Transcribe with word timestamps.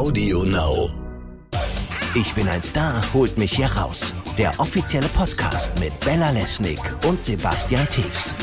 Audio 0.00 0.44
Now. 0.44 0.88
Ich 2.14 2.32
bin 2.32 2.48
ein 2.48 2.62
Star, 2.62 3.04
holt 3.12 3.36
mich 3.36 3.54
hier 3.56 3.70
raus. 3.70 4.14
Der 4.38 4.58
offizielle 4.58 5.08
Podcast 5.08 5.78
mit 5.78 6.00
Bella 6.00 6.30
Lesnick 6.30 6.80
und 7.06 7.20
Sebastian 7.20 7.86
Tiefs. 7.86 8.34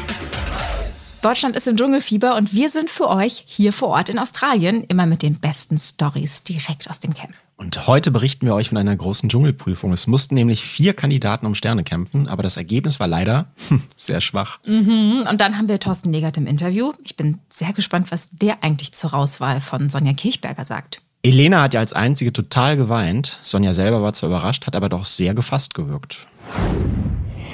Deutschland 1.23 1.55
ist 1.55 1.67
im 1.67 1.75
Dschungelfieber 1.75 2.35
und 2.35 2.53
wir 2.53 2.69
sind 2.69 2.91
für 2.91 3.09
euch 3.09 3.43
hier 3.47 3.73
vor 3.73 3.87
Ort 3.87 4.09
in 4.09 4.19
Australien 4.19 4.83
immer 4.83 5.07
mit 5.07 5.23
den 5.23 5.39
besten 5.39 5.79
Stories 5.79 6.43
direkt 6.43 6.91
aus 6.91 6.99
dem 6.99 7.15
Camp. 7.15 7.33
Und 7.55 7.87
heute 7.87 8.11
berichten 8.11 8.45
wir 8.45 8.53
euch 8.53 8.69
von 8.69 8.77
einer 8.77 8.95
großen 8.95 9.27
Dschungelprüfung. 9.27 9.91
Es 9.93 10.05
mussten 10.05 10.35
nämlich 10.35 10.63
vier 10.63 10.93
Kandidaten 10.93 11.47
um 11.47 11.55
Sterne 11.55 11.83
kämpfen, 11.83 12.27
aber 12.27 12.43
das 12.43 12.57
Ergebnis 12.57 12.99
war 12.99 13.07
leider 13.07 13.47
hm, 13.69 13.81
sehr 13.95 14.21
schwach. 14.21 14.59
Mhm. 14.67 15.25
Und 15.27 15.41
dann 15.41 15.57
haben 15.57 15.67
wir 15.67 15.79
Thorsten 15.79 16.13
Legert 16.13 16.37
im 16.37 16.45
Interview. 16.45 16.93
Ich 17.03 17.17
bin 17.17 17.39
sehr 17.49 17.73
gespannt, 17.73 18.11
was 18.11 18.29
der 18.31 18.63
eigentlich 18.63 18.93
zur 18.93 19.15
Auswahl 19.15 19.59
von 19.59 19.89
Sonja 19.89 20.13
Kirchberger 20.13 20.63
sagt. 20.63 21.01
Elena 21.27 21.61
hat 21.61 21.73
ja 21.73 21.81
als 21.81 21.91
einzige 21.91 22.31
total 22.31 22.77
geweint. 22.77 23.39
Sonja 23.43 23.73
selber 23.73 24.01
war 24.01 24.13
zwar 24.13 24.29
überrascht, 24.29 24.65
hat 24.65 24.77
aber 24.77 24.87
doch 24.87 25.03
sehr 25.03 25.33
gefasst 25.33 25.73
gewirkt. 25.73 26.25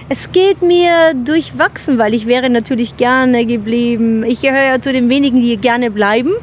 Es 0.10 0.32
geht 0.32 0.62
mir 0.62 1.16
durchwachsen, 1.16 1.98
weil 1.98 2.14
ich 2.14 2.28
wäre 2.28 2.52
natürlich 2.52 2.98
gerne 2.98 3.48
geblieben. 3.48 4.24
Ich 4.26 4.42
gehöre 4.42 4.64
ja 4.64 4.82
zu 4.82 4.94
den 4.94 5.10
wenigen, 5.10 5.42
die 5.42 5.58
gerne 5.58 5.90
bleiben 5.90 6.34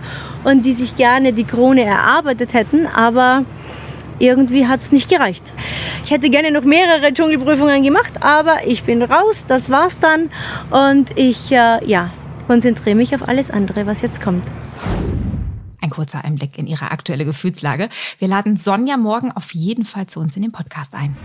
und 0.42 0.64
die 0.64 0.72
sich 0.72 0.96
gerne 0.96 1.32
die 1.32 1.44
Krone 1.44 1.84
erarbeitet 1.84 2.52
hätten, 2.52 2.88
aber 2.88 3.44
irgendwie 4.18 4.66
hat 4.66 4.82
es 4.82 4.90
nicht 4.90 5.08
gereicht. 5.08 5.44
Ich 6.04 6.10
hätte 6.10 6.30
gerne 6.30 6.50
noch 6.50 6.64
mehrere 6.64 7.14
Dschungelprüfungen 7.14 7.84
gemacht, 7.84 8.14
aber 8.22 8.66
ich 8.66 8.82
bin 8.82 9.02
raus, 9.02 9.44
das 9.46 9.70
war's 9.70 10.00
dann 10.00 10.30
und 10.70 11.16
ich 11.16 11.52
äh, 11.52 11.86
ja, 11.86 12.10
konzentriere 12.48 12.96
mich 12.96 13.14
auf 13.14 13.28
alles 13.28 13.50
andere, 13.50 13.86
was 13.86 14.02
jetzt 14.02 14.20
kommt. 14.20 14.42
Ein 15.90 15.94
kurzer 15.94 16.24
Einblick 16.24 16.56
in 16.56 16.68
ihre 16.68 16.92
aktuelle 16.92 17.24
Gefühlslage. 17.24 17.88
Wir 18.20 18.28
laden 18.28 18.56
Sonja 18.56 18.96
morgen 18.96 19.32
auf 19.32 19.52
jeden 19.54 19.84
Fall 19.84 20.06
zu 20.06 20.20
uns 20.20 20.36
in 20.36 20.42
den 20.42 20.52
Podcast 20.52 20.94
ein. 20.94 21.16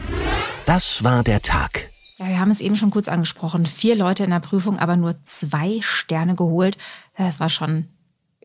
Das 0.66 1.04
war 1.04 1.24
der 1.24 1.44
Tag. 1.44 1.88
Ja, 2.18 2.30
wir 2.30 2.40
haben 2.40 2.50
es 2.50 2.62
eben 2.62 2.76
schon 2.76 2.90
kurz 2.90 3.08
angesprochen. 3.08 3.68
Vier 3.68 3.96
Leute 3.96 4.24
in 4.24 4.32
der 4.32 4.40
Prüfung, 4.40 4.80
aber 4.80 4.96
nur 4.98 5.24
zwei 5.24 5.78
Sterne 5.82 6.34
geholt. 6.34 6.80
Das 7.16 7.40
war 7.40 7.50
schon, 7.50 7.86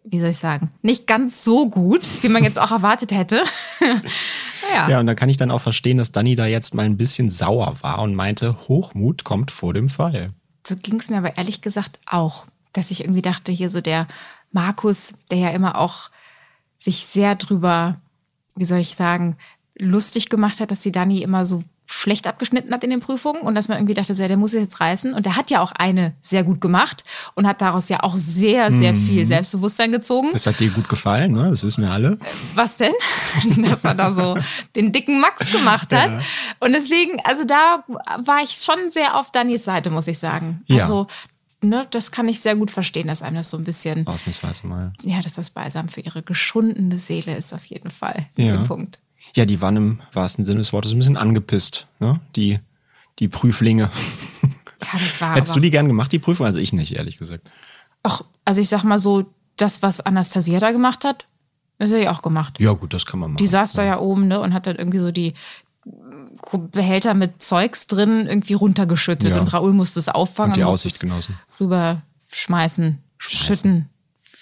wie 0.05 0.21
soll 0.21 0.29
ich 0.29 0.37
sagen, 0.37 0.71
nicht 0.83 1.07
ganz 1.07 1.43
so 1.43 1.71
gut, 1.71 2.23
wie 2.23 2.29
man 2.29 2.45
jetzt 2.45 2.59
auch 2.59 2.71
erwartet 2.71 3.13
hätte. 3.13 3.43
naja. 3.81 4.91
Ja, 4.91 5.01
und 5.01 5.07
da 5.07 5.15
kann 5.15 5.31
ich 5.31 5.39
dann 5.39 5.51
auch 5.51 5.63
verstehen, 5.63 5.97
dass 5.97 6.13
Dani 6.13 6.35
da 6.35 6.45
jetzt 6.45 6.75
mal 6.75 6.85
ein 6.85 6.99
bisschen 6.99 7.31
sauer 7.31 7.77
war 7.81 8.01
und 8.01 8.15
meinte, 8.15 8.69
Hochmut 8.69 9.25
kommt 9.25 9.51
vor 9.51 9.73
dem 9.73 9.89
Fall. 9.89 10.35
So 10.67 10.77
ging 10.77 11.01
es 11.01 11.09
mir 11.09 11.17
aber 11.17 11.39
ehrlich 11.39 11.63
gesagt 11.63 11.99
auch, 12.05 12.45
dass 12.75 12.91
ich 12.91 13.01
irgendwie 13.01 13.23
dachte, 13.23 13.53
hier 13.53 13.71
so 13.71 13.81
der 13.81 14.07
Markus, 14.53 15.15
der 15.31 15.39
ja 15.39 15.51
immer 15.51 15.79
auch 15.79 16.11
sich 16.79 17.07
sehr 17.07 17.35
drüber, 17.35 18.01
wie 18.57 18.65
soll 18.65 18.79
ich 18.79 18.95
sagen, 18.95 19.37
lustig 19.79 20.29
gemacht 20.29 20.61
hat, 20.61 20.71
dass 20.71 20.81
die 20.81 20.93
Dani 20.93 21.23
immer 21.23 21.45
so 21.45 21.63
schlecht 21.93 22.27
abgeschnitten 22.27 22.73
hat 22.73 22.85
in 22.85 22.91
den 22.91 23.01
Prüfungen 23.01 23.43
und 23.43 23.55
dass 23.55 23.69
man 23.69 23.79
irgendwie 23.79 23.95
dachte, 23.95 24.15
so, 24.15 24.23
ja, 24.23 24.29
der 24.29 24.37
muss 24.37 24.55
es 24.55 24.63
jetzt 24.63 24.81
reißen. 24.81 25.13
Und 25.13 25.27
der 25.27 25.37
hat 25.37 25.51
ja 25.51 25.61
auch 25.61 25.73
eine 25.73 26.15
sehr 26.21 26.45
gut 26.45 26.61
gemacht 26.61 27.05
und 27.35 27.47
hat 27.47 27.61
daraus 27.61 27.89
ja 27.89 28.03
auch 28.03 28.17
sehr, 28.17 28.71
sehr 28.71 28.93
mhm. 28.93 29.05
viel 29.05 29.27
Selbstbewusstsein 29.27 29.91
gezogen. 29.91 30.29
Das 30.33 30.47
hat 30.47 30.61
dir 30.61 30.71
gut 30.71 30.89
gefallen, 30.89 31.33
ne? 31.33 31.51
Das 31.51 31.65
wissen 31.65 31.83
wir 31.83 31.91
alle. 31.91 32.19
Was 32.55 32.77
denn? 32.77 32.93
Dass 33.65 33.85
er 33.85 33.95
da 33.95 34.13
so 34.13 34.39
den 34.77 34.93
dicken 34.93 35.21
Max 35.21 35.51
gemacht 35.51 35.93
hat. 35.93 36.11
Ja. 36.11 36.21
Und 36.61 36.73
deswegen, 36.73 37.21
also 37.25 37.45
da 37.45 37.85
war 38.25 38.43
ich 38.43 38.53
schon 38.53 38.91
sehr 38.91 39.17
auf 39.17 39.33
Dannys 39.33 39.65
Seite, 39.65 39.91
muss 39.91 40.07
ich 40.07 40.19
sagen. 40.19 40.63
Ja. 40.67 40.83
Also 40.83 41.09
Ne, 41.63 41.87
das 41.91 42.11
kann 42.11 42.27
ich 42.29 42.41
sehr 42.41 42.57
gut 42.57 42.71
verstehen, 42.71 43.09
dass 43.09 43.23
einem 43.23 43.37
das 43.37 43.51
so 43.51 43.59
ein 43.59 43.65
bisschen. 43.65 44.07
Ausnahmsweise 44.07 44.67
mal. 44.67 44.93
Ja, 45.03 45.21
dass 45.21 45.35
das 45.35 45.51
balsam 45.51 45.89
für 45.89 46.01
ihre 46.01 46.23
geschundene 46.23 46.97
Seele 46.97 47.37
ist, 47.37 47.53
auf 47.53 47.65
jeden 47.67 47.91
Fall. 47.91 48.27
Ja. 48.37 48.65
Punkt. 48.65 49.01
Ja, 49.37 49.45
die 49.45 49.61
waren 49.61 49.77
im 49.77 50.01
wahrsten 50.13 50.45
Sinne 50.45 50.59
des 50.59 50.73
Wortes 50.73 50.93
ein 50.93 50.99
bisschen 50.99 51.19
angepisst, 51.19 51.87
ne? 51.99 52.21
Die, 52.37 52.59
die 53.19 53.29
Prüflinge. 53.29 53.91
Ja, 54.83 54.99
das 54.99 55.21
war. 55.21 55.35
Hättest 55.35 55.55
du 55.55 55.61
die 55.61 55.69
gern 55.69 55.89
gemacht, 55.89 56.11
die 56.11 56.19
Prüfung? 56.19 56.47
Also 56.47 56.59
ich 56.59 56.73
nicht, 56.73 56.97
ehrlich 56.97 57.19
gesagt. 57.19 57.47
Ach, 58.03 58.23
also 58.47 58.63
ich 58.63 58.71
sag 58.71 58.83
mal 58.83 58.99
so, 58.99 59.27
das, 59.57 59.83
was 59.83 60.01
Anastasia 60.01 60.59
da 60.59 60.73
gemacht 60.73 61.05
hat, 61.05 61.27
ist 61.79 61.91
ja 61.91 62.11
auch 62.11 62.23
gemacht. 62.23 62.59
Ja, 62.59 62.73
gut, 62.73 62.95
das 62.95 63.05
kann 63.05 63.21
man 63.21 63.33
machen. 63.33 63.37
Die 63.37 63.47
saß 63.47 63.75
da 63.75 63.85
ja 63.85 63.99
oben, 63.99 64.27
ne, 64.27 64.41
und 64.41 64.55
hat 64.55 64.67
dann 64.67 64.77
irgendwie 64.77 64.99
so 64.99 65.13
die 65.13 65.35
Behälter 66.71 67.15
mit 67.15 67.43
Zeugs 67.43 67.87
drin 67.87 68.27
irgendwie 68.27 68.55
runtergeschüttet. 68.55 69.31
Ja. 69.31 69.41
Und 69.41 69.53
Raoul 69.53 69.73
musste 69.73 69.99
es 69.99 70.09
auffangen 70.09 70.53
und 70.53 70.57
die 70.57 70.65
Aussicht 70.65 71.01
genossen. 71.01 71.39
Rüberschmeißen, 71.59 72.99
schütten, 73.19 73.89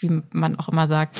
wie 0.00 0.22
man 0.32 0.58
auch 0.58 0.68
immer 0.68 0.88
sagt 0.88 1.18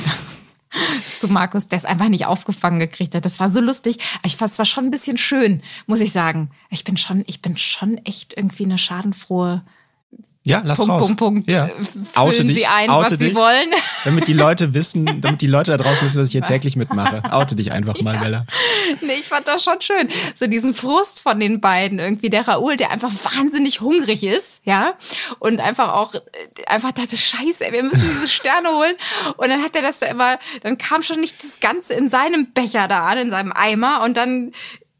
zu 1.19 1.29
Markus, 1.29 1.69
der 1.69 1.79
es 1.79 1.85
einfach 1.85 2.09
nicht 2.09 2.27
aufgefangen 2.27 2.79
gekriegt 2.79 3.15
hat. 3.15 3.25
Das 3.25 3.41
war 3.41 3.49
so 3.49 3.61
lustig. 3.61 3.99
Ich 4.25 4.37
fand 4.37 4.51
es 4.51 4.59
war 4.59 4.67
schon 4.67 4.85
ein 4.85 4.91
bisschen 4.91 5.19
schön, 5.19 5.63
muss 5.87 6.01
ich 6.01 6.13
sagen. 6.13 6.51
Ich 6.71 6.85
bin 6.85 6.97
schon, 6.97 7.25
ich 7.27 7.43
bin 7.43 7.57
schon 7.57 7.99
echt 7.99 8.37
irgendwie 8.37 8.65
eine 8.65 8.79
schadenfrohe 8.79 9.63
ja, 10.45 10.63
lass 10.65 10.79
Punkt, 10.79 10.93
raus. 10.93 11.07
Punkt, 11.07 11.19
Punkt. 11.19 11.53
Ja. 11.53 11.69
Füllen 12.15 12.47
dich, 12.47 12.57
Sie 12.57 12.67
ein, 12.67 12.89
was 12.89 13.11
dich, 13.11 13.19
Sie 13.19 13.35
wollen. 13.35 13.69
Damit 14.05 14.29
die 14.29 14.33
Leute 14.33 14.73
wissen, 14.73 15.05
damit 15.21 15.43
die 15.43 15.47
Leute 15.47 15.73
da 15.73 15.77
draußen 15.77 16.07
wissen, 16.07 16.21
was 16.21 16.29
ich 16.29 16.33
hier 16.33 16.43
täglich 16.43 16.77
mitmache. 16.77 17.23
Oute 17.33 17.55
dich 17.55 17.73
einfach 17.73 18.01
mal, 18.01 18.15
ja. 18.15 18.21
Bella. 18.21 18.47
Nee, 19.03 19.15
ich 19.21 19.27
fand 19.27 19.47
das 19.47 19.63
schon 19.63 19.81
schön. 19.81 20.09
So 20.35 20.47
diesen 20.47 20.75
Frust 20.75 21.21
von 21.21 21.39
den 21.39 21.61
beiden 21.61 21.99
irgendwie. 21.99 22.31
Der 22.31 22.49
Raoul, 22.49 22.77
der 22.77 22.91
einfach 22.91 23.13
wahnsinnig 23.37 23.81
hungrig 23.81 24.25
ist, 24.25 24.63
ja. 24.65 24.95
Und 25.39 25.61
einfach 25.61 25.93
auch, 25.93 26.15
einfach 26.67 26.93
dachte, 26.93 27.17
scheiße, 27.17 27.67
ey, 27.67 27.73
wir 27.73 27.83
müssen 27.83 28.09
diese 28.09 28.29
Sterne 28.29 28.71
holen. 28.71 28.95
Und 29.37 29.49
dann 29.49 29.63
hat 29.63 29.77
er 29.77 29.83
das 29.83 29.99
da 29.99 30.07
immer, 30.07 30.39
dann 30.63 30.79
kam 30.79 31.03
schon 31.03 31.21
nicht 31.21 31.43
das 31.43 31.61
Ganze 31.61 31.95
in 31.95 32.09
seinem 32.09 32.53
Becher 32.53 32.89
da 32.89 33.07
an, 33.07 33.19
in 33.19 33.31
seinem 33.31 33.53
Eimer. 33.53 34.03
Und 34.03 34.17
dann 34.17 34.53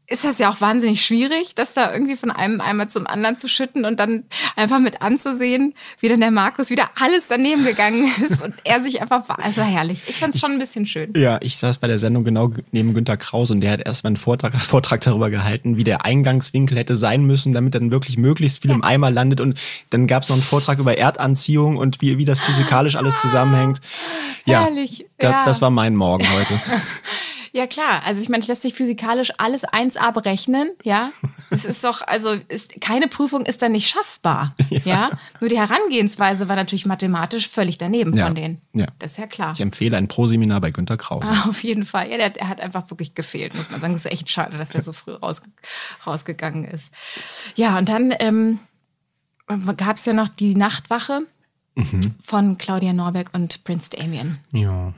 ist 0.09 0.25
das 0.25 0.39
ja 0.39 0.51
auch 0.51 0.59
wahnsinnig 0.59 1.05
schwierig, 1.05 1.53
das 1.53 1.75
da 1.75 1.93
irgendwie 1.93 2.15
von 2.15 2.31
einem 2.31 2.61
Eimer 2.61 2.89
zum 2.89 3.05
anderen 3.05 3.37
zu 3.37 3.47
schütten 3.47 3.85
und 3.85 3.99
dann 3.99 4.23
einfach 4.55 4.79
mit 4.79 5.01
anzusehen, 5.03 5.75
wie 5.99 6.09
dann 6.09 6.19
der 6.19 6.31
Markus 6.31 6.71
wieder 6.71 6.89
alles 6.99 7.27
daneben 7.27 7.63
gegangen 7.63 8.11
ist 8.25 8.41
und 8.41 8.55
er 8.63 8.81
sich 8.81 9.01
einfach 9.01 9.29
war. 9.29 9.39
Also 9.39 9.61
herrlich. 9.61 10.01
Ich 10.07 10.17
fand 10.17 10.33
es 10.33 10.41
schon 10.41 10.51
ein 10.51 10.59
bisschen 10.59 10.87
schön. 10.87 11.13
Ja, 11.15 11.37
ich 11.41 11.57
saß 11.57 11.77
bei 11.77 11.87
der 11.87 11.99
Sendung 11.99 12.23
genau 12.23 12.51
neben 12.71 12.95
Günter 12.95 13.17
Kraus 13.17 13.51
und 13.51 13.61
der 13.61 13.71
hat 13.71 13.85
erstmal 13.85 14.09
einen 14.09 14.17
Vortrag, 14.17 14.53
Vortrag 14.59 15.01
darüber 15.01 15.29
gehalten, 15.29 15.77
wie 15.77 15.83
der 15.83 16.05
Eingangswinkel 16.05 16.77
hätte 16.77 16.97
sein 16.97 17.23
müssen, 17.23 17.53
damit 17.53 17.75
dann 17.75 17.91
wirklich 17.91 18.17
möglichst 18.17 18.63
viel 18.63 18.71
ja. 18.71 18.75
im 18.75 18.83
Eimer 18.83 19.11
landet. 19.11 19.39
Und 19.39 19.59
dann 19.91 20.07
gab 20.07 20.23
es 20.23 20.29
noch 20.29 20.37
einen 20.37 20.43
Vortrag 20.43 20.79
über 20.79 20.97
Erdanziehung 20.97 21.77
und 21.77 22.01
wie, 22.01 22.17
wie 22.17 22.25
das 22.25 22.39
physikalisch 22.39 22.95
alles 22.95 23.21
zusammenhängt. 23.21 23.79
Ja, 24.45 24.63
Herrlich. 24.63 25.05
Das, 25.19 25.35
ja. 25.35 25.45
das 25.45 25.61
war 25.61 25.69
mein 25.69 25.95
Morgen 25.95 26.25
heute. 26.33 26.59
Ja, 27.51 27.67
klar. 27.67 28.03
Also 28.05 28.21
ich 28.21 28.29
meine, 28.29 28.41
ich 28.41 28.47
lasse 28.47 28.61
sich 28.61 28.73
physikalisch 28.73 29.31
alles 29.37 29.67
1a 29.67 30.11
berechnen, 30.11 30.71
ja. 30.83 31.11
Es 31.49 31.65
ist 31.65 31.83
doch, 31.83 32.01
also 32.01 32.29
ist, 32.47 32.79
keine 32.81 33.07
Prüfung 33.07 33.45
ist 33.45 33.61
dann 33.61 33.71
nicht 33.71 33.89
schaffbar, 33.89 34.55
ja. 34.69 34.79
ja? 34.85 35.09
Nur 35.39 35.49
die 35.49 35.57
Herangehensweise 35.57 36.47
war 36.47 36.55
natürlich 36.55 36.85
mathematisch 36.85 37.47
völlig 37.47 37.77
daneben 37.77 38.15
ja. 38.15 38.25
von 38.25 38.35
denen. 38.35 38.61
Ja. 38.73 38.87
Das 38.99 39.11
ist 39.11 39.17
ja 39.17 39.27
klar. 39.27 39.53
Ich 39.53 39.61
empfehle 39.61 39.97
ein 39.97 40.07
Pro-Seminar 40.07 40.61
bei 40.61 40.71
Günter 40.71 40.97
Krause. 40.97 41.31
Ah, 41.31 41.49
auf 41.49 41.63
jeden 41.63 41.85
Fall. 41.85 42.09
Ja, 42.09 42.17
der, 42.17 42.29
der, 42.29 42.47
hat 42.47 42.61
einfach 42.61 42.89
wirklich 42.89 43.15
gefehlt, 43.15 43.55
muss 43.55 43.69
man 43.69 43.81
sagen. 43.81 43.93
Das 43.93 44.05
ist 44.05 44.11
echt 44.11 44.29
schade, 44.29 44.57
dass 44.57 44.75
er 44.75 44.81
so 44.81 44.93
früh 44.93 45.13
raus, 45.13 45.41
rausgegangen 46.05 46.65
ist. 46.65 46.91
Ja, 47.55 47.77
und 47.77 47.89
dann 47.89 48.13
ähm, 48.19 48.59
gab 49.77 49.97
es 49.97 50.05
ja 50.05 50.13
noch 50.13 50.27
die 50.27 50.55
Nachtwache 50.55 51.21
mhm. 51.75 52.15
von 52.23 52.57
Claudia 52.57 52.93
Norbeck 52.93 53.29
und 53.33 53.63
Prince 53.63 53.89
Damien. 53.89 54.39
Ja. 54.51 54.93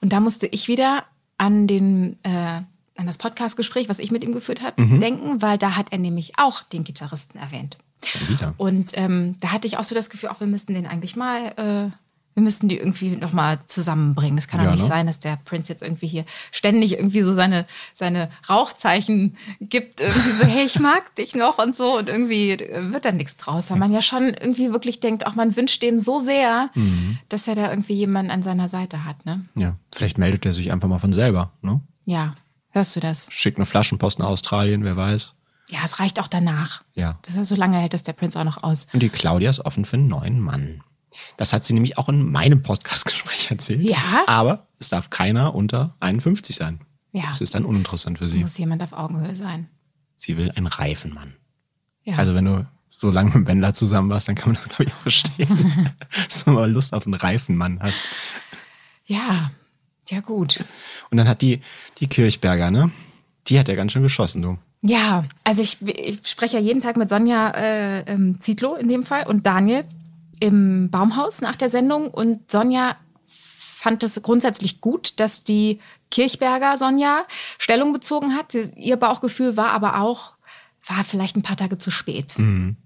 Und 0.00 0.12
da 0.12 0.20
musste 0.20 0.46
ich 0.46 0.68
wieder 0.68 1.04
an 1.38 1.66
den 1.66 2.16
äh, 2.24 2.60
an 2.98 3.06
das 3.06 3.18
Podcastgespräch, 3.18 3.88
was 3.88 4.00
ich 4.00 4.10
mit 4.10 4.24
ihm 4.24 4.32
geführt 4.32 4.60
habe, 4.60 4.82
mhm. 4.82 5.00
denken, 5.00 5.40
weil 5.40 5.56
da 5.56 5.76
hat 5.76 5.92
er 5.92 5.98
nämlich 5.98 6.32
auch 6.36 6.62
den 6.62 6.82
Gitarristen 6.82 7.38
erwähnt. 7.38 7.78
Schon 8.02 8.28
wieder. 8.28 8.54
Und 8.56 8.90
ähm, 8.94 9.36
da 9.40 9.52
hatte 9.52 9.66
ich 9.66 9.76
auch 9.76 9.84
so 9.84 9.94
das 9.94 10.10
Gefühl, 10.10 10.28
auch 10.30 10.40
wir 10.40 10.46
müssten 10.48 10.74
den 10.74 10.86
eigentlich 10.86 11.16
mal, 11.16 11.52
äh, 11.56 11.96
wir 12.38 12.44
müssten 12.44 12.68
die 12.68 12.78
irgendwie 12.78 13.16
nochmal 13.16 13.58
zusammenbringen. 13.66 14.36
Das 14.36 14.46
kann 14.46 14.60
doch 14.60 14.66
ja, 14.66 14.72
nicht 14.72 14.82
ne? 14.82 14.88
sein, 14.88 15.06
dass 15.08 15.18
der 15.18 15.40
Prince 15.44 15.72
jetzt 15.72 15.82
irgendwie 15.82 16.06
hier 16.06 16.24
ständig 16.52 16.92
irgendwie 16.92 17.22
so 17.22 17.32
seine, 17.32 17.66
seine 17.94 18.30
Rauchzeichen 18.48 19.36
gibt, 19.60 20.00
irgendwie 20.00 20.30
so, 20.30 20.44
hey, 20.44 20.64
ich 20.64 20.78
mag 20.78 21.14
dich 21.16 21.34
noch 21.34 21.58
und 21.58 21.74
so. 21.74 21.98
Und 21.98 22.08
irgendwie 22.08 22.56
wird 22.58 23.04
da 23.04 23.10
nichts 23.10 23.36
draus. 23.36 23.72
Weil 23.72 23.78
man 23.78 23.92
ja 23.92 24.02
schon 24.02 24.28
irgendwie 24.28 24.70
wirklich 24.70 25.00
denkt, 25.00 25.26
auch 25.26 25.34
man 25.34 25.56
wünscht 25.56 25.82
dem 25.82 25.98
so 25.98 26.20
sehr, 26.20 26.70
mhm. 26.74 27.18
dass 27.28 27.48
er 27.48 27.56
da 27.56 27.70
irgendwie 27.70 27.94
jemanden 27.94 28.30
an 28.30 28.44
seiner 28.44 28.68
Seite 28.68 29.04
hat. 29.04 29.26
Ne? 29.26 29.44
Ja, 29.56 29.74
vielleicht 29.92 30.16
meldet 30.16 30.46
er 30.46 30.52
sich 30.52 30.70
einfach 30.70 30.88
mal 30.88 31.00
von 31.00 31.12
selber. 31.12 31.50
Ne? 31.60 31.80
Ja, 32.04 32.36
hörst 32.70 32.94
du 32.94 33.00
das? 33.00 33.26
Schickt 33.32 33.58
eine 33.58 33.66
Flaschenpost 33.66 34.20
nach 34.20 34.26
Australien, 34.26 34.84
wer 34.84 34.96
weiß. 34.96 35.34
Ja, 35.70 35.80
es 35.84 35.98
reicht 35.98 36.20
auch 36.20 36.28
danach. 36.28 36.84
Ja. 36.94 37.18
Das 37.22 37.34
ist 37.34 37.48
so 37.48 37.56
lange 37.56 37.78
hält 37.78 37.94
das 37.94 38.04
der 38.04 38.12
Prinz 38.12 38.36
auch 38.36 38.44
noch 38.44 38.62
aus. 38.62 38.86
Und 38.92 39.02
die 39.02 39.08
Claudia 39.08 39.50
ist 39.50 39.66
offen 39.66 39.84
für 39.84 39.96
einen 39.96 40.06
neuen 40.06 40.38
Mann. 40.38 40.82
Das 41.36 41.52
hat 41.52 41.64
sie 41.64 41.74
nämlich 41.74 41.98
auch 41.98 42.08
in 42.08 42.30
meinem 42.30 42.62
Podcastgespräch 42.62 43.50
erzählt. 43.50 43.82
Ja. 43.82 44.24
Aber 44.26 44.66
es 44.78 44.88
darf 44.88 45.10
keiner 45.10 45.54
unter 45.54 45.94
51 46.00 46.56
sein. 46.56 46.80
Ja. 47.12 47.24
Das 47.28 47.40
ist 47.40 47.54
dann 47.54 47.64
uninteressant 47.64 48.18
für 48.18 48.26
es 48.26 48.32
sie. 48.32 48.38
muss 48.38 48.58
jemand 48.58 48.82
auf 48.82 48.92
Augenhöhe 48.92 49.34
sein. 49.34 49.68
Sie 50.16 50.36
will 50.36 50.50
einen 50.50 50.66
reifen 50.66 51.14
Mann. 51.14 51.34
Ja. 52.04 52.16
Also 52.16 52.34
wenn 52.34 52.44
du 52.44 52.66
so 52.88 53.10
lange 53.10 53.30
mit 53.38 53.46
Wendler 53.46 53.74
zusammen 53.74 54.10
warst, 54.10 54.28
dann 54.28 54.34
kann 54.34 54.52
man 54.52 54.56
das, 54.56 54.68
glaube 54.68 54.84
ich, 54.84 54.92
auch 54.92 55.02
verstehen. 55.02 55.94
dass 56.28 56.44
du 56.44 56.50
mal 56.50 56.70
Lust 56.70 56.92
auf 56.92 57.06
einen 57.06 57.14
reifen 57.14 57.56
Mann 57.56 57.80
hast. 57.80 58.02
Ja, 59.06 59.52
Ja, 60.08 60.20
gut. 60.20 60.64
Und 61.10 61.18
dann 61.18 61.28
hat 61.28 61.42
die, 61.42 61.60
die 61.98 62.08
Kirchberger, 62.08 62.70
ne? 62.70 62.90
Die 63.46 63.58
hat 63.58 63.68
ja 63.68 63.74
ganz 63.74 63.92
schön 63.92 64.02
geschossen, 64.02 64.42
du. 64.42 64.58
Ja, 64.80 65.24
also 65.44 65.60
ich, 65.60 65.78
ich 65.82 66.26
spreche 66.26 66.58
ja 66.58 66.62
jeden 66.62 66.82
Tag 66.82 66.96
mit 66.96 67.08
Sonja 67.08 67.50
äh, 67.50 68.00
ähm, 68.02 68.40
Zietlow 68.40 68.76
in 68.76 68.88
dem 68.88 69.02
Fall 69.02 69.26
und 69.26 69.44
Daniel 69.44 69.84
im 70.40 70.90
Baumhaus 70.90 71.40
nach 71.40 71.56
der 71.56 71.68
Sendung. 71.68 72.08
Und 72.08 72.50
Sonja 72.50 72.96
fand 73.24 74.02
es 74.02 74.20
grundsätzlich 74.22 74.80
gut, 74.80 75.18
dass 75.20 75.44
die 75.44 75.80
Kirchberger 76.10 76.76
Sonja 76.76 77.24
Stellung 77.58 77.92
bezogen 77.92 78.34
hat. 78.34 78.54
Ihr 78.54 78.96
Bauchgefühl 78.96 79.56
war 79.56 79.70
aber 79.70 80.00
auch, 80.00 80.32
war 80.86 81.04
vielleicht 81.04 81.36
ein 81.36 81.42
paar 81.42 81.56
Tage 81.56 81.78
zu 81.78 81.90
spät. 81.90 82.36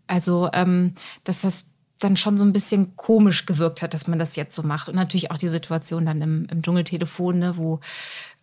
Also, 0.06 0.50
ähm, 0.52 0.94
dass 1.24 1.40
das 1.42 1.66
dann 1.98 2.16
schon 2.16 2.36
so 2.36 2.44
ein 2.44 2.52
bisschen 2.52 2.96
komisch 2.96 3.46
gewirkt 3.46 3.80
hat, 3.80 3.94
dass 3.94 4.08
man 4.08 4.18
das 4.18 4.36
jetzt 4.36 4.54
so 4.54 4.62
macht. 4.62 4.88
Und 4.88 4.96
natürlich 4.96 5.30
auch 5.30 5.38
die 5.38 5.48
Situation 5.48 6.06
dann 6.06 6.20
im, 6.20 6.46
im 6.50 6.62
Dschungeltelefon, 6.62 7.38
ne, 7.38 7.56
wo 7.56 7.80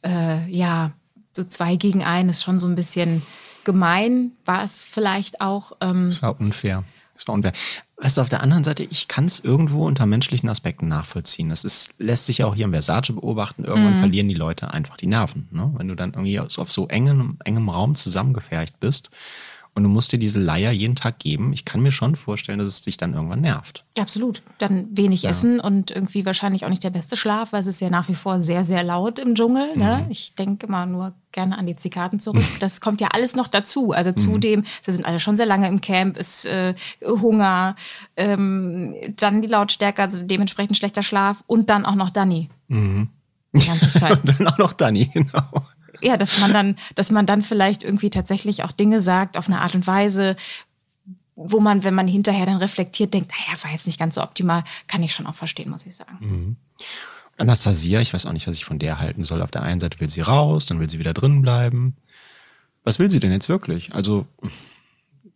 äh, 0.06 0.50
ja 0.50 0.92
so 1.34 1.44
zwei 1.44 1.76
gegen 1.76 2.04
einen 2.04 2.30
ist 2.30 2.44
schon 2.44 2.60
so 2.60 2.68
ein 2.68 2.76
bisschen 2.76 3.22
gemein, 3.64 4.32
war 4.46 4.64
es 4.64 4.84
vielleicht 4.84 5.42
auch. 5.42 5.74
Ähm, 5.82 6.06
Das 6.06 6.22
war 6.22 6.40
unfair. 6.40 6.84
Das 7.20 7.28
war 7.28 7.36
unfair. 7.36 7.52
Weißt 7.98 8.16
du, 8.16 8.22
auf 8.22 8.30
der 8.30 8.42
anderen 8.42 8.64
Seite, 8.64 8.84
ich 8.84 9.10
kann 9.10 9.26
es 9.26 9.42
irgendwo 9.42 9.86
unter 9.86 10.06
menschlichen 10.06 10.48
Aspekten 10.48 10.88
nachvollziehen. 10.88 11.50
Das 11.50 11.66
ist, 11.66 11.90
lässt 11.98 12.28
sich 12.28 12.38
ja 12.38 12.46
auch 12.46 12.56
hier 12.56 12.64
im 12.64 12.72
Versace 12.72 13.12
beobachten. 13.14 13.66
Irgendwann 13.66 13.96
Mhm. 13.96 14.00
verlieren 14.00 14.30
die 14.30 14.36
Leute 14.36 14.74
einfach 14.74 14.96
die 14.96 15.08
Nerven. 15.08 15.50
Ne? 15.52 15.70
Wenn 15.76 15.90
du 15.90 15.96
dann 15.96 16.12
irgendwie 16.14 16.40
auf 16.40 16.72
so 16.72 16.88
engem, 16.88 17.38
engem 17.44 17.68
Raum 17.68 17.96
zusammengefercht 17.96 18.80
bist 18.80 19.10
und 19.74 19.84
du 19.84 19.90
musst 19.90 20.12
dir 20.12 20.20
diese 20.20 20.40
Leier 20.40 20.72
jeden 20.72 20.96
Tag 20.96 21.20
geben, 21.20 21.54
ich 21.54 21.66
kann 21.66 21.82
mir 21.82 21.92
schon 21.92 22.16
vorstellen, 22.16 22.60
dass 22.60 22.68
es 22.68 22.82
dich 22.82 22.98
dann 22.98 23.14
irgendwann 23.14 23.42
nervt. 23.42 23.86
Absolut. 23.98 24.42
Dann 24.58 24.88
wenig 24.92 25.26
essen 25.26 25.60
und 25.60 25.92
irgendwie 25.92 26.26
wahrscheinlich 26.26 26.66
auch 26.66 26.70
nicht 26.70 26.84
der 26.84 26.90
beste 26.90 27.16
Schlaf, 27.16 27.54
weil 27.54 27.62
es 27.62 27.68
ist 27.68 27.80
ja 27.80 27.90
nach 27.90 28.10
wie 28.10 28.16
vor 28.16 28.42
sehr, 28.42 28.64
sehr 28.64 28.84
laut 28.84 29.20
im 29.20 29.36
Dschungel. 29.36 29.78
Ne? 29.78 30.06
Ich 30.10 30.36
denke 30.36 30.70
mal 30.70 30.86
nur 30.86 31.14
gerne 31.32 31.58
an 31.58 31.68
die 31.68 31.76
Zikaden 31.76 32.20
zurück. 32.20 32.44
Das 32.60 32.82
kommt 32.82 33.00
ja 33.00 33.10
alles 33.14 33.36
noch 33.36 33.48
dazu. 33.48 33.92
Also 33.92 34.12
zudem, 34.12 34.66
sie 34.82 34.92
sind 34.92 35.06
alle 35.06 35.20
schon 35.20 35.38
sehr 35.38 35.46
lange 35.46 35.68
im 35.68 35.82
Camp, 35.82 36.18
ist 36.18 36.46
äh, 36.46 36.74
Hunger, 37.06 37.76
ähm, 38.18 38.96
dann 39.16 39.42
die 39.42 39.48
Lautstärke, 39.48 40.02
also 40.02 40.22
dementsprechend 40.22 40.76
schlechter 40.76 41.04
Schlaf 41.04 41.44
und 41.48 41.70
dann 41.70 41.86
auch 41.86 41.96
noch 41.96 42.10
Danny. 42.10 42.50
Die 43.54 43.66
ganze 43.66 43.92
Zeit. 44.00 44.12
Und 44.12 44.40
dann 44.40 44.48
auch 44.48 44.58
noch 44.58 44.74
Dani, 44.74 45.06
genau. 45.14 45.66
Ja, 46.02 46.18
dass 46.18 46.40
man 46.40 46.54
dann, 46.54 46.76
dass 46.96 47.12
man 47.12 47.26
dann 47.26 47.42
vielleicht 47.42 47.84
irgendwie 47.84 48.10
tatsächlich 48.10 48.64
auch 48.64 48.72
Dinge 48.72 49.02
sagt 49.02 49.38
auf 49.38 49.48
eine 49.48 49.62
Art 49.62 49.76
und 49.76 49.88
Weise, 49.88 50.36
wo 51.36 51.60
man, 51.60 51.84
wenn 51.84 51.94
man 51.94 52.08
hinterher 52.08 52.46
dann 52.46 52.58
reflektiert, 52.58 53.14
denkt, 53.14 53.32
naja, 53.32 53.62
war 53.64 53.72
jetzt 53.72 53.88
nicht 53.88 54.00
ganz 54.00 54.16
so 54.16 54.22
optimal, 54.22 54.64
kann 54.88 55.04
ich 55.04 55.14
schon 55.14 55.26
auch 55.26 55.36
verstehen, 55.36 55.70
muss 55.70 55.86
ich 55.86 55.96
sagen. 55.96 56.58
Anastasia, 57.38 58.02
ich 58.02 58.14
weiß 58.14 58.26
auch 58.26 58.34
nicht, 58.34 58.48
was 58.48 58.58
ich 58.58 58.66
von 58.66 58.80
der 58.80 59.00
halten 59.00 59.24
soll. 59.24 59.42
Auf 59.42 59.52
der 59.52 59.64
einen 59.64 59.80
Seite 59.80 60.00
will 60.00 60.10
sie 60.10 60.22
raus, 60.22 60.66
dann 60.66 60.80
will 60.80 60.90
sie 60.90 61.00
wieder 61.00 61.14
drin 61.14 61.42
bleiben. 61.42 61.96
Was 62.84 63.00
will 63.00 63.10
sie 63.10 63.20
denn 63.20 63.32
jetzt 63.32 63.48
wirklich? 63.48 63.94
Also 63.94 64.26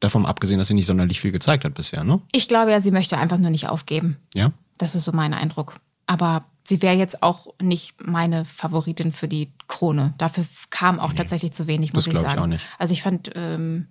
davon 0.01 0.25
abgesehen, 0.25 0.57
dass 0.57 0.67
sie 0.67 0.73
nicht 0.73 0.85
sonderlich 0.85 1.21
viel 1.21 1.31
gezeigt 1.31 1.63
hat 1.63 1.73
bisher, 1.73 2.03
ne? 2.03 2.21
Ich 2.33 2.49
glaube 2.49 2.71
ja, 2.71 2.81
sie 2.81 2.91
möchte 2.91 3.17
einfach 3.17 3.37
nur 3.37 3.51
nicht 3.51 3.69
aufgeben. 3.69 4.17
Ja? 4.33 4.51
Das 4.77 4.95
ist 4.95 5.05
so 5.05 5.13
mein 5.13 5.33
Eindruck. 5.33 5.75
Aber 6.05 6.45
sie 6.63 6.81
wäre 6.81 6.95
jetzt 6.95 7.23
auch 7.23 7.47
nicht 7.61 8.05
meine 8.05 8.45
Favoritin 8.45 9.11
für 9.11 9.27
die 9.27 9.51
Krone. 9.67 10.13
Dafür 10.17 10.45
kam 10.69 10.99
auch 10.99 11.13
tatsächlich 11.13 11.51
zu 11.51 11.67
wenig, 11.67 11.93
muss 11.93 12.05
das 12.05 12.13
ich 12.13 12.19
glaub 12.19 12.25
ich 12.25 12.31
sagen. 12.31 12.43
auch 12.43 12.47
nicht. 12.47 12.65
Also 12.77 12.93
ich 12.93 13.01
fand, 13.01 13.31
ähm, 13.35 13.87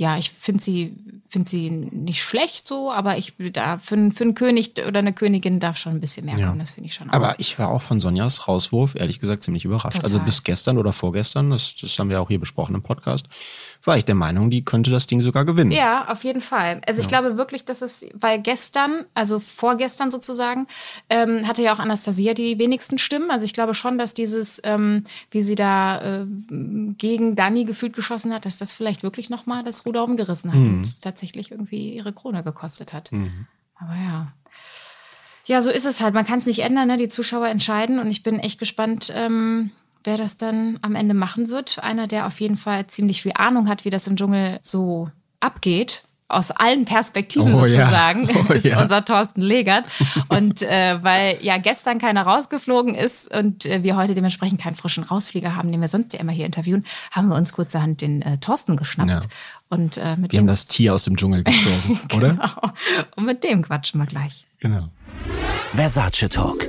ja, 0.00 0.16
ich 0.16 0.30
finde 0.30 0.62
sie, 0.62 0.94
find 1.28 1.46
sie 1.46 1.68
nicht 1.70 2.22
schlecht 2.22 2.66
so, 2.66 2.90
aber 2.90 3.18
ich 3.18 3.34
da 3.52 3.78
für, 3.78 3.94
einen- 3.94 4.12
für 4.12 4.24
einen 4.24 4.34
König 4.34 4.72
oder 4.88 4.98
eine 5.00 5.12
Königin 5.12 5.60
darf 5.60 5.76
schon 5.76 5.92
ein 5.92 6.00
bisschen 6.00 6.24
mehr 6.24 6.38
Ja. 6.38 6.46
kommen. 6.48 6.58
Das 6.58 6.70
finde 6.70 6.88
ich 6.88 6.94
schon 6.94 7.10
auch. 7.10 7.14
Aber 7.14 7.34
ich 7.38 7.58
war 7.58 7.68
auch 7.68 7.82
von 7.82 8.00
Sonjas 8.00 8.48
Rauswurf, 8.48 8.94
ehrlich 8.94 9.20
gesagt, 9.20 9.44
ziemlich 9.44 9.64
überrascht. 9.66 9.96
Total. 9.98 10.10
Also 10.10 10.20
bis 10.20 10.42
gestern 10.42 10.78
oder 10.78 10.92
vorgestern, 10.94 11.50
das, 11.50 11.76
das 11.80 11.98
haben 11.98 12.08
wir 12.08 12.20
auch 12.20 12.28
hier 12.28 12.40
besprochen 12.40 12.74
im 12.74 12.82
Podcast, 12.82 13.26
war 13.84 13.96
ich 13.98 14.04
der 14.06 14.14
Meinung, 14.14 14.50
die 14.50 14.64
könnte 14.64 14.90
das 14.90 15.06
Ding 15.06 15.20
sogar 15.20 15.44
gewinnen. 15.44 15.70
Ja, 15.70 16.08
auf 16.08 16.24
jeden 16.24 16.40
Fall. 16.40 16.80
Also 16.86 17.00
ich 17.00 17.08
glaube 17.08 17.36
wirklich, 17.36 17.64
dass 17.66 17.82
es, 17.82 18.06
weil 18.14 18.40
gestern, 18.40 19.04
also 19.14 19.38
vorgestern 19.38 20.10
sozusagen, 20.10 20.66
ähm, 21.10 21.46
hatte 21.46 21.62
ja 21.62 21.74
auch 21.74 21.78
Anastasia 21.78 22.32
die 22.34 22.58
wenigsten 22.58 22.98
Stimmen. 22.98 23.30
Also 23.30 23.44
ich 23.44 23.52
glaube 23.52 23.74
schon, 23.74 23.98
dass 23.98 24.14
dieses, 24.14 24.60
ähm, 24.64 25.04
wie 25.30 25.42
sie 25.42 25.54
da 25.54 26.20
äh, 26.22 26.26
gegen 26.98 27.36
Dani 27.36 27.64
gefühlt 27.64 27.92
geschossen 27.94 28.32
hat, 28.34 28.44
dass 28.46 28.58
das 28.58 28.74
vielleicht 28.74 29.02
wirklich 29.02 29.30
nochmal 29.30 29.62
das 29.64 29.84
Ruder 29.90 30.04
umgerissen 30.04 30.52
hat 30.52 30.58
und 30.58 30.80
es 30.82 31.00
tatsächlich 31.00 31.50
irgendwie 31.50 31.96
ihre 31.96 32.12
Krone 32.12 32.44
gekostet 32.44 32.92
hat. 32.92 33.10
Aber 33.74 33.94
ja. 33.94 34.32
Ja, 35.46 35.60
so 35.62 35.70
ist 35.70 35.84
es 35.84 36.00
halt. 36.00 36.14
Man 36.14 36.24
kann 36.24 36.38
es 36.38 36.46
nicht 36.46 36.60
ändern, 36.60 36.86
ne? 36.86 36.96
Die 36.96 37.08
Zuschauer 37.08 37.48
entscheiden 37.48 37.98
und 37.98 38.06
ich 38.06 38.22
bin 38.22 38.38
echt 38.38 38.60
gespannt, 38.60 39.12
ähm, 39.12 39.72
wer 40.04 40.16
das 40.16 40.36
dann 40.36 40.78
am 40.82 40.94
Ende 40.94 41.12
machen 41.12 41.48
wird. 41.48 41.82
Einer, 41.82 42.06
der 42.06 42.26
auf 42.28 42.40
jeden 42.40 42.56
Fall 42.56 42.86
ziemlich 42.86 43.20
viel 43.20 43.32
Ahnung 43.34 43.68
hat, 43.68 43.84
wie 43.84 43.90
das 43.90 44.06
im 44.06 44.14
Dschungel 44.14 44.60
so 44.62 45.10
abgeht. 45.40 46.04
Aus 46.30 46.50
allen 46.50 46.84
Perspektiven 46.84 47.54
Oh 47.54 47.66
ja. 47.66 47.84
sozusagen, 47.84 48.28
Oh 48.48 48.52
ist 48.52 48.64
ja. 48.64 48.80
unser 48.80 49.04
Thorsten 49.04 49.40
Legert. 49.40 49.84
Und 50.28 50.62
äh, 50.62 50.98
weil 51.02 51.38
ja 51.42 51.58
gestern 51.58 51.98
keiner 51.98 52.22
rausgeflogen 52.22 52.94
ist 52.94 53.34
und 53.34 53.66
äh, 53.66 53.82
wir 53.82 53.96
heute 53.96 54.14
dementsprechend 54.14 54.60
keinen 54.60 54.74
frischen 54.74 55.04
Rausflieger 55.04 55.56
haben, 55.56 55.72
den 55.72 55.80
wir 55.80 55.88
sonst 55.88 56.12
ja 56.12 56.20
immer 56.20 56.32
hier 56.32 56.46
interviewen, 56.46 56.84
haben 57.10 57.28
wir 57.28 57.36
uns 57.36 57.52
kurzerhand 57.52 58.00
den 58.00 58.22
äh, 58.22 58.38
Thorsten 58.38 58.76
geschnappt. 58.76 59.24
Ja. 59.24 59.30
Und 59.68 59.98
äh, 59.98 60.16
mit 60.16 60.32
Wir 60.32 60.38
dem 60.38 60.40
haben 60.40 60.46
das 60.48 60.66
Tier 60.66 60.94
aus 60.94 61.04
dem 61.04 61.16
Dschungel 61.16 61.44
gezogen, 61.44 62.00
oder? 62.16 62.30
Genau. 62.30 62.72
Und 63.16 63.24
mit 63.24 63.44
dem 63.44 63.62
quatschen 63.62 64.00
wir 64.00 64.06
gleich. 64.06 64.46
Genau. 64.60 64.88
Versace 65.74 66.28
Talk. 66.28 66.66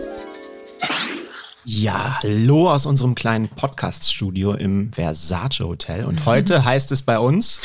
Ja, 1.63 2.17
hallo 2.23 2.71
aus 2.71 2.87
unserem 2.87 3.13
kleinen 3.13 3.47
Podcast-Studio 3.47 4.53
im 4.55 4.91
Versace 4.91 5.59
Hotel. 5.61 6.05
Und 6.05 6.25
heute 6.25 6.65
heißt 6.65 6.91
es 6.91 7.03
bei 7.03 7.19
uns, 7.19 7.59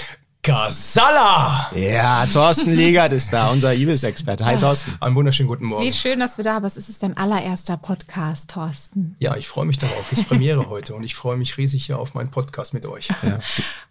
Kasala! 0.46 1.72
ja, 1.74 2.24
Thorsten 2.24 2.70
Legert 2.70 3.12
ist 3.12 3.32
da, 3.32 3.50
unser 3.50 3.74
Ibis-Experte. 3.74 4.44
Hi 4.44 4.56
Thorsten. 4.56 4.94
Einen 5.00 5.16
wunderschönen 5.16 5.48
guten 5.48 5.64
Morgen. 5.64 5.84
Wie 5.84 5.90
schön, 5.90 6.20
dass 6.20 6.36
wir 6.36 6.44
da 6.44 6.60
bist. 6.60 6.76
Es 6.76 6.88
ist 6.88 7.02
dein 7.02 7.16
allererster 7.16 7.76
Podcast, 7.76 8.50
Thorsten. 8.50 9.16
Ja, 9.18 9.34
ich 9.34 9.48
freue 9.48 9.64
mich 9.64 9.78
darauf. 9.78 10.12
Es 10.12 10.20
ist 10.20 10.28
Premiere 10.28 10.66
heute 10.70 10.94
und 10.94 11.02
ich 11.02 11.16
freue 11.16 11.36
mich 11.36 11.58
riesig 11.58 11.86
hier 11.86 11.98
auf 11.98 12.14
meinen 12.14 12.30
Podcast 12.30 12.74
mit 12.74 12.86
euch. 12.86 13.08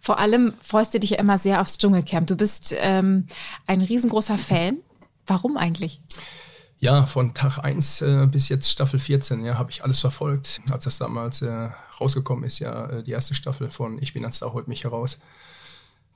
Vor 0.00 0.18
allem 0.18 0.54
freust 0.62 0.94
du 0.94 0.98
dich 0.98 1.10
ja 1.10 1.18
immer 1.18 1.36
sehr 1.36 1.60
aufs 1.60 1.76
Dschungelcamp. 1.76 2.26
Du 2.26 2.36
bist 2.36 2.74
ähm, 2.78 3.26
ein 3.66 3.82
riesengroßer 3.82 4.38
Fan. 4.38 4.78
Warum 5.26 5.58
eigentlich? 5.58 6.00
Ja, 6.78 7.04
von 7.04 7.34
Tag 7.34 7.58
1 7.58 8.00
äh, 8.00 8.28
bis 8.30 8.48
jetzt 8.48 8.70
Staffel 8.70 8.98
14, 8.98 9.44
ja, 9.44 9.58
habe 9.58 9.70
ich 9.70 9.84
alles 9.84 10.00
verfolgt. 10.00 10.62
Als 10.70 10.84
das 10.84 10.96
damals 10.96 11.42
äh, 11.42 11.68
rausgekommen 12.00 12.44
ist, 12.44 12.60
ja, 12.60 12.86
äh, 12.86 13.02
die 13.02 13.10
erste 13.10 13.34
Staffel 13.34 13.70
von 13.70 14.00
Ich 14.00 14.14
bin 14.14 14.24
ein 14.24 14.32
Star, 14.32 14.54
holt 14.54 14.68
mich 14.68 14.84
heraus. 14.84 15.18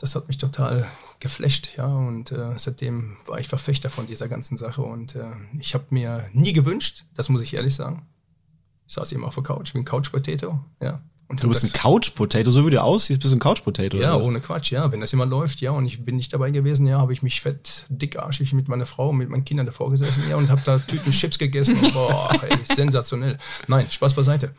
Das 0.00 0.14
hat 0.14 0.28
mich 0.28 0.38
total 0.38 0.88
geflasht, 1.20 1.76
ja, 1.76 1.86
und 1.86 2.32
äh, 2.32 2.54
seitdem 2.56 3.18
war 3.26 3.38
ich 3.38 3.48
Verfechter 3.48 3.90
von 3.90 4.06
dieser 4.06 4.28
ganzen 4.28 4.56
Sache 4.56 4.80
und 4.80 5.14
äh, 5.14 5.30
ich 5.58 5.74
habe 5.74 5.84
mir 5.90 6.26
nie 6.32 6.54
gewünscht, 6.54 7.04
das 7.14 7.28
muss 7.28 7.42
ich 7.42 7.52
ehrlich 7.52 7.74
sagen. 7.74 8.06
Ich 8.86 8.94
saß 8.94 9.12
immer 9.12 9.26
auf 9.26 9.34
der 9.34 9.44
Couch, 9.44 9.74
bin 9.74 9.84
Couch 9.84 10.10
Potato, 10.10 10.58
ja. 10.80 11.02
Du 11.36 11.48
bist 11.48 11.62
ein 11.62 11.72
Couch-Potato, 11.72 12.50
so 12.50 12.66
wie 12.66 12.70
du 12.70 12.82
aussiehst, 12.82 13.20
bist 13.20 13.32
du 13.32 13.36
ein 13.36 13.40
Couch-Potato. 13.40 13.96
Ja, 13.96 14.14
oder 14.14 14.20
was? 14.20 14.26
ohne 14.26 14.40
Quatsch, 14.40 14.72
ja. 14.72 14.90
Wenn 14.90 15.00
das 15.00 15.12
immer 15.12 15.26
läuft, 15.26 15.60
ja, 15.60 15.70
und 15.70 15.86
ich 15.86 16.04
bin 16.04 16.16
nicht 16.16 16.32
dabei 16.32 16.50
gewesen, 16.50 16.88
ja, 16.88 16.98
habe 16.98 17.12
ich 17.12 17.22
mich 17.22 17.40
fett, 17.40 17.84
dickarschig 17.88 18.52
mit 18.52 18.66
meiner 18.66 18.86
Frau, 18.86 19.12
mit 19.12 19.28
meinen 19.28 19.44
Kindern 19.44 19.66
davor 19.66 19.90
gesessen, 19.90 20.24
ja, 20.28 20.36
und 20.36 20.50
habe 20.50 20.62
da 20.64 20.78
Tüten 20.78 21.12
Chips 21.12 21.38
gegessen. 21.38 21.76
Boah, 21.92 22.30
ey, 22.42 22.58
sensationell. 22.64 23.38
Nein, 23.68 23.88
Spaß 23.88 24.14
beiseite. 24.14 24.54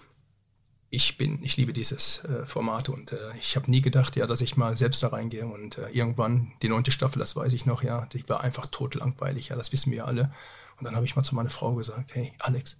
Ich 0.93 1.17
bin, 1.17 1.41
ich 1.41 1.55
liebe 1.55 1.71
dieses 1.71 2.21
äh, 2.25 2.45
Format 2.45 2.89
und 2.89 3.13
äh, 3.13 3.31
ich 3.39 3.55
habe 3.55 3.71
nie 3.71 3.79
gedacht, 3.81 4.17
ja, 4.17 4.27
dass 4.27 4.41
ich 4.41 4.57
mal 4.57 4.75
selbst 4.75 5.01
da 5.01 5.07
reingehe 5.07 5.48
und 5.48 5.77
äh, 5.77 5.88
irgendwann 5.89 6.51
die 6.62 6.67
neunte 6.67 6.91
Staffel, 6.91 7.19
das 7.19 7.33
weiß 7.33 7.53
ich 7.53 7.65
noch, 7.65 7.81
ja, 7.81 8.07
die 8.07 8.27
war 8.27 8.41
einfach 8.41 8.65
totlangweilig, 8.65 9.48
ja, 9.48 9.55
das 9.55 9.71
wissen 9.71 9.93
wir 9.93 10.05
alle. 10.05 10.33
Und 10.77 10.86
dann 10.86 10.95
habe 10.98 11.05
ich 11.05 11.15
mal 11.15 11.24
zu 11.24 11.33
meiner 11.33 11.50
Frau 11.50 11.75
gesagt, 11.75 12.13
hey, 12.13 12.33
Alex, 12.39 12.75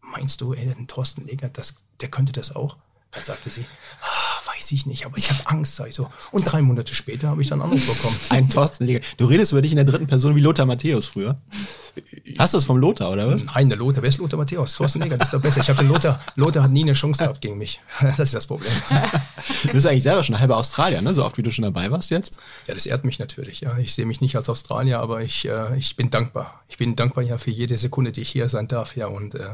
meinst 0.00 0.40
du, 0.40 0.52
ey, 0.52 0.66
den 0.72 0.86
Thorsten 0.86 1.26
Legert, 1.26 1.58
das, 1.58 1.74
der 2.00 2.10
könnte 2.10 2.32
das 2.32 2.54
auch? 2.54 2.76
Dann 3.10 3.24
sagte 3.24 3.50
sie, 3.50 3.66
ah, 4.02 4.21
weiß 4.46 4.72
ich 4.72 4.86
nicht, 4.86 5.06
aber 5.06 5.18
ich 5.18 5.30
habe 5.30 5.40
Angst, 5.46 5.76
sag 5.76 5.88
ich 5.88 5.94
so. 5.94 6.08
Und 6.30 6.44
drei 6.44 6.62
Monate 6.62 6.94
später 6.94 7.28
habe 7.28 7.42
ich 7.42 7.48
dann 7.48 7.60
Anruf 7.60 7.86
bekommen. 7.86 8.16
Ein 8.28 8.48
Thorsten 8.48 8.84
Legert. 8.84 9.04
Du 9.16 9.26
redest 9.26 9.52
über 9.52 9.62
dich 9.62 9.72
in 9.72 9.76
der 9.76 9.84
dritten 9.84 10.06
Person 10.06 10.34
wie 10.36 10.40
Lothar 10.40 10.66
Matthäus 10.66 11.06
früher. 11.06 11.40
Hast 12.38 12.54
du 12.54 12.58
das 12.58 12.64
vom 12.64 12.78
Lothar, 12.78 13.10
oder 13.10 13.28
was? 13.28 13.44
Nein, 13.44 13.68
der 13.68 13.78
Lothar, 13.78 14.02
wer 14.02 14.08
ist 14.08 14.18
Lothar 14.18 14.38
Matthäus? 14.38 14.74
Thorsten 14.74 15.00
Legert 15.00 15.22
ist 15.22 15.32
doch 15.32 15.40
besser. 15.40 15.60
Ich 15.60 15.68
habe 15.68 15.82
den 15.82 15.88
Lothar, 15.88 16.20
Lothar 16.36 16.64
hat 16.64 16.70
nie 16.70 16.82
eine 16.82 16.94
Chance 16.94 17.22
gehabt 17.22 17.40
gegen 17.40 17.58
mich. 17.58 17.80
Das 18.02 18.18
ist 18.18 18.34
das 18.34 18.46
Problem. 18.46 18.70
Du 19.62 19.72
bist 19.72 19.86
eigentlich 19.86 20.02
selber 20.02 20.22
schon 20.22 20.38
halber 20.38 20.56
Australier, 20.56 21.02
ne? 21.02 21.14
So 21.14 21.24
oft 21.24 21.38
wie 21.38 21.42
du 21.42 21.50
schon 21.50 21.64
dabei 21.64 21.90
warst 21.90 22.10
jetzt. 22.10 22.34
Ja, 22.66 22.74
das 22.74 22.86
ehrt 22.86 23.04
mich 23.04 23.18
natürlich. 23.18 23.60
Ja, 23.60 23.76
ich 23.78 23.94
sehe 23.94 24.06
mich 24.06 24.20
nicht 24.20 24.36
als 24.36 24.48
Australier, 24.48 25.00
aber 25.00 25.22
ich, 25.22 25.48
äh, 25.48 25.76
ich 25.76 25.96
bin 25.96 26.10
dankbar. 26.10 26.62
Ich 26.68 26.78
bin 26.78 26.94
dankbar 26.96 27.24
ja 27.24 27.38
für 27.38 27.50
jede 27.50 27.76
Sekunde, 27.76 28.12
die 28.12 28.22
ich 28.22 28.30
hier 28.30 28.48
sein 28.48 28.68
darf. 28.68 28.96
Ja, 28.96 29.06
und 29.06 29.34
äh, 29.34 29.50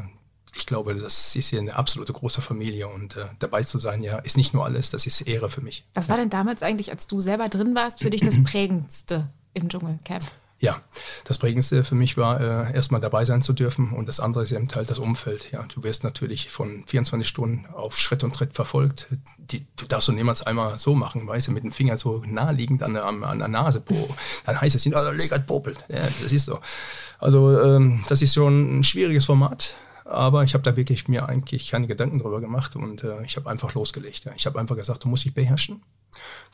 ich 0.55 0.65
glaube, 0.65 0.95
das 0.95 1.35
ist 1.35 1.49
hier 1.49 1.59
eine 1.59 1.75
absolute 1.75 2.13
große 2.13 2.41
Familie 2.41 2.87
und 2.87 3.17
äh, 3.17 3.25
dabei 3.39 3.63
zu 3.63 3.77
sein, 3.77 4.03
ja, 4.03 4.17
ist 4.19 4.37
nicht 4.37 4.53
nur 4.53 4.65
alles, 4.65 4.89
das 4.89 5.05
ist 5.05 5.21
Ehre 5.21 5.49
für 5.49 5.61
mich. 5.61 5.85
Was 5.93 6.09
war 6.09 6.17
denn 6.17 6.29
damals 6.29 6.61
eigentlich, 6.63 6.91
als 6.91 7.07
du 7.07 7.19
selber 7.19 7.49
drin 7.49 7.75
warst, 7.75 7.99
für 8.01 8.09
dich 8.09 8.21
das 8.21 8.43
Prägendste 8.43 9.29
im 9.53 9.69
Dschungelcamp? 9.69 10.25
Ja, 10.61 10.75
das 11.23 11.37
Prägendste 11.37 11.85
für 11.85 11.95
mich 11.95 12.17
war, 12.17 12.41
äh, 12.41 12.75
erstmal 12.75 12.99
dabei 12.99 13.23
sein 13.23 13.41
zu 13.41 13.53
dürfen 13.53 13.91
und 13.91 14.09
das 14.09 14.19
andere 14.19 14.43
ist 14.43 14.51
eben 14.51 14.67
halt 14.75 14.89
das 14.89 14.99
Umfeld. 14.99 15.53
Ja, 15.53 15.65
du 15.73 15.83
wirst 15.83 16.03
natürlich 16.03 16.49
von 16.49 16.83
24 16.85 17.25
Stunden 17.25 17.65
auf 17.71 17.97
Schritt 17.97 18.25
und 18.25 18.35
Tritt 18.35 18.55
verfolgt. 18.55 19.07
Die, 19.37 19.65
du 19.77 19.85
darfst 19.85 20.09
doch 20.09 20.13
niemals 20.13 20.41
einmal 20.41 20.77
so 20.77 20.95
machen, 20.95 21.25
weißt 21.25 21.47
du, 21.47 21.53
mit 21.53 21.63
dem 21.63 21.71
Finger 21.71 21.97
so 21.97 22.21
naheliegend 22.27 22.83
an 22.83 22.93
der, 22.93 23.05
an 23.05 23.39
der 23.39 23.47
Nase. 23.47 23.81
Dann 24.45 24.59
heißt 24.59 24.75
es, 24.75 24.85
oh, 24.85 24.89
der 24.89 25.13
Legert 25.13 25.47
popelt. 25.47 25.85
Ja, 25.87 26.01
das 26.21 26.33
ist 26.33 26.47
so. 26.47 26.59
Also 27.19 27.57
ähm, 27.61 28.03
das 28.09 28.21
ist 28.21 28.33
schon 28.33 28.79
ein 28.79 28.83
schwieriges 28.83 29.25
Format. 29.25 29.75
Aber 30.09 30.43
ich 30.43 30.55
habe 30.55 30.63
da 30.63 30.75
wirklich 30.75 31.07
mir 31.07 31.29
eigentlich 31.29 31.69
keine 31.69 31.85
Gedanken 31.85 32.19
drüber 32.19 32.41
gemacht 32.41 32.75
und 32.75 33.03
äh, 33.03 33.23
ich 33.23 33.35
habe 33.37 33.49
einfach 33.49 33.75
losgelegt. 33.75 34.25
Ja. 34.25 34.31
Ich 34.35 34.47
habe 34.47 34.59
einfach 34.59 34.75
gesagt, 34.75 35.03
du 35.03 35.07
musst 35.07 35.23
dich 35.25 35.35
beherrschen, 35.35 35.83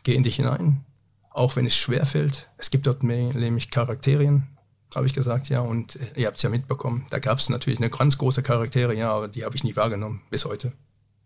geh 0.04 0.14
in 0.14 0.24
dich 0.24 0.36
hinein, 0.36 0.84
auch 1.30 1.56
wenn 1.56 1.66
es 1.66 1.76
schwer 1.76 2.06
fällt. 2.06 2.50
Es 2.58 2.70
gibt 2.70 2.86
dort 2.86 3.04
nämlich 3.04 3.72
Charakterien, 3.72 4.48
habe 4.94 5.08
ich 5.08 5.14
gesagt, 5.14 5.48
ja, 5.48 5.62
und 5.62 5.96
äh, 5.96 6.22
ihr 6.22 6.28
habt 6.28 6.38
es 6.38 6.44
ja 6.44 6.50
mitbekommen. 6.50 7.06
Da 7.12 7.20
gab 7.20 7.38
es 7.38 7.48
natürlich 7.50 7.80
eine 7.80 7.90
ganz 7.90 8.18
große 8.18 8.44
Charaktere, 8.44 8.94
ja, 8.94 9.12
aber 9.12 9.30
die 9.30 9.46
habe 9.46 9.56
ich 9.56 9.64
nie 9.64 9.76
wahrgenommen 9.76 10.22
bis 10.30 10.44
heute. 10.44 10.74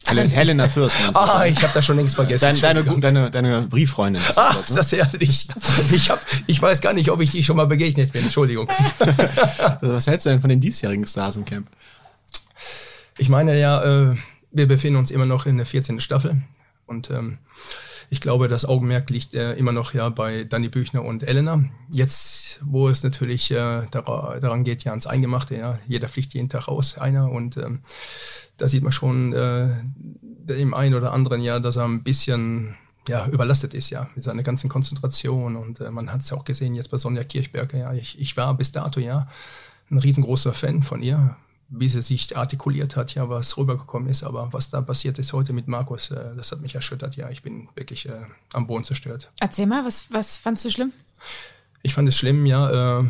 Helena 0.05 0.67
Fürst. 0.67 0.95
Ah, 1.13 1.45
ich 1.45 1.61
habe 1.61 1.73
da 1.73 1.81
schon 1.81 1.97
längst 1.97 2.15
vergessen. 2.15 2.57
Deine, 2.61 2.83
deine, 2.83 2.99
deine, 2.99 3.31
deine 3.31 3.61
Brieffreundin. 3.63 4.21
Ist 4.21 4.37
ah, 4.37 4.53
das, 4.53 4.55
ne? 4.55 4.61
ist 4.61 4.77
das 4.77 4.93
ehrlich? 4.93 5.47
Ich, 5.91 6.09
hab, 6.09 6.21
ich 6.47 6.61
weiß 6.61 6.81
gar 6.81 6.93
nicht, 6.93 7.09
ob 7.11 7.19
ich 7.21 7.31
die 7.31 7.43
schon 7.43 7.57
mal 7.57 7.67
begegnet 7.67 8.13
bin. 8.13 8.23
Entschuldigung. 8.23 8.69
Was 9.81 10.07
hältst 10.07 10.25
du 10.25 10.29
denn 10.29 10.41
von 10.41 10.49
den 10.49 10.61
diesjährigen 10.61 11.05
Stars 11.05 11.35
im 11.35 11.45
Camp? 11.45 11.67
Ich 13.19 13.27
meine 13.27 13.59
ja, 13.59 13.83
äh, 13.83 14.15
wir 14.51 14.67
befinden 14.67 14.97
uns 14.97 15.11
immer 15.11 15.25
noch 15.25 15.45
in 15.45 15.57
der 15.57 15.65
14. 15.65 15.99
Staffel 15.99 16.41
und 16.85 17.11
ähm, 17.11 17.37
ich 18.09 18.21
glaube, 18.21 18.47
das 18.47 18.63
Augenmerk 18.63 19.09
liegt 19.09 19.33
äh, 19.33 19.53
immer 19.55 19.73
noch 19.73 19.93
ja 19.93 20.07
bei 20.07 20.45
Danny 20.45 20.69
Büchner 20.69 21.03
und 21.03 21.23
Elena. 21.23 21.65
Jetzt, 21.91 22.61
wo 22.63 22.87
es 22.87 23.03
natürlich 23.03 23.51
äh, 23.51 23.85
dar 23.91 24.39
daran 24.39 24.63
geht, 24.63 24.85
ja 24.85 24.93
ans 24.93 25.05
Eingemachte, 25.05 25.57
ja, 25.57 25.77
jeder 25.85 26.07
fliegt 26.07 26.33
jeden 26.33 26.47
Tag 26.47 26.69
raus, 26.69 26.97
einer 26.97 27.29
und 27.29 27.57
ähm, 27.57 27.81
da 28.55 28.69
sieht 28.69 28.83
man 28.83 28.93
schon 28.93 29.33
äh, 29.33 29.67
im 30.47 30.73
einen 30.73 30.95
oder 30.95 31.11
anderen 31.11 31.41
ja, 31.41 31.59
dass 31.59 31.75
er 31.75 31.85
ein 31.85 32.03
bisschen 32.03 32.75
ja, 33.09 33.27
überlastet 33.27 33.73
ist, 33.73 33.89
ja, 33.89 34.09
mit 34.15 34.23
seiner 34.23 34.43
ganzen 34.43 34.69
Konzentration. 34.69 35.57
Und 35.57 35.81
äh, 35.81 35.91
man 35.91 36.09
hat 36.09 36.21
es 36.21 36.29
ja 36.29 36.37
auch 36.37 36.45
gesehen 36.45 36.73
jetzt 36.73 36.89
bei 36.89 36.97
Sonja 36.97 37.25
Kirchberger, 37.25 37.77
ja. 37.77 37.93
Ich, 37.93 38.17
ich 38.17 38.37
war 38.37 38.55
bis 38.55 38.71
dato 38.71 39.01
ja 39.01 39.27
ein 39.91 39.97
riesengroßer 39.97 40.53
Fan 40.53 40.83
von 40.83 41.01
ihr, 41.01 41.35
wie 41.69 41.89
sie 41.89 42.01
sich 42.01 42.35
artikuliert 42.35 42.95
hat, 42.95 43.13
ja, 43.15 43.29
was 43.29 43.57
rübergekommen 43.57 44.09
ist. 44.09 44.23
Aber 44.23 44.51
was 44.51 44.69
da 44.69 44.81
passiert 44.81 45.19
ist 45.19 45.33
heute 45.33 45.53
mit 45.53 45.67
Markus, 45.67 46.11
äh, 46.11 46.35
das 46.35 46.51
hat 46.51 46.61
mich 46.61 46.75
erschüttert. 46.75 47.15
Ja, 47.15 47.29
ich 47.29 47.43
bin 47.43 47.69
wirklich 47.75 48.07
äh, 48.07 48.25
am 48.53 48.67
Boden 48.67 48.83
zerstört. 48.83 49.31
Erzähl 49.39 49.67
mal, 49.67 49.85
was, 49.85 50.11
was 50.11 50.37
fandst 50.37 50.65
du 50.65 50.71
schlimm? 50.71 50.91
Ich 51.83 51.93
fand 51.93 52.09
es 52.09 52.17
schlimm, 52.17 52.45
ja, 52.45 52.99
äh, 52.99 53.05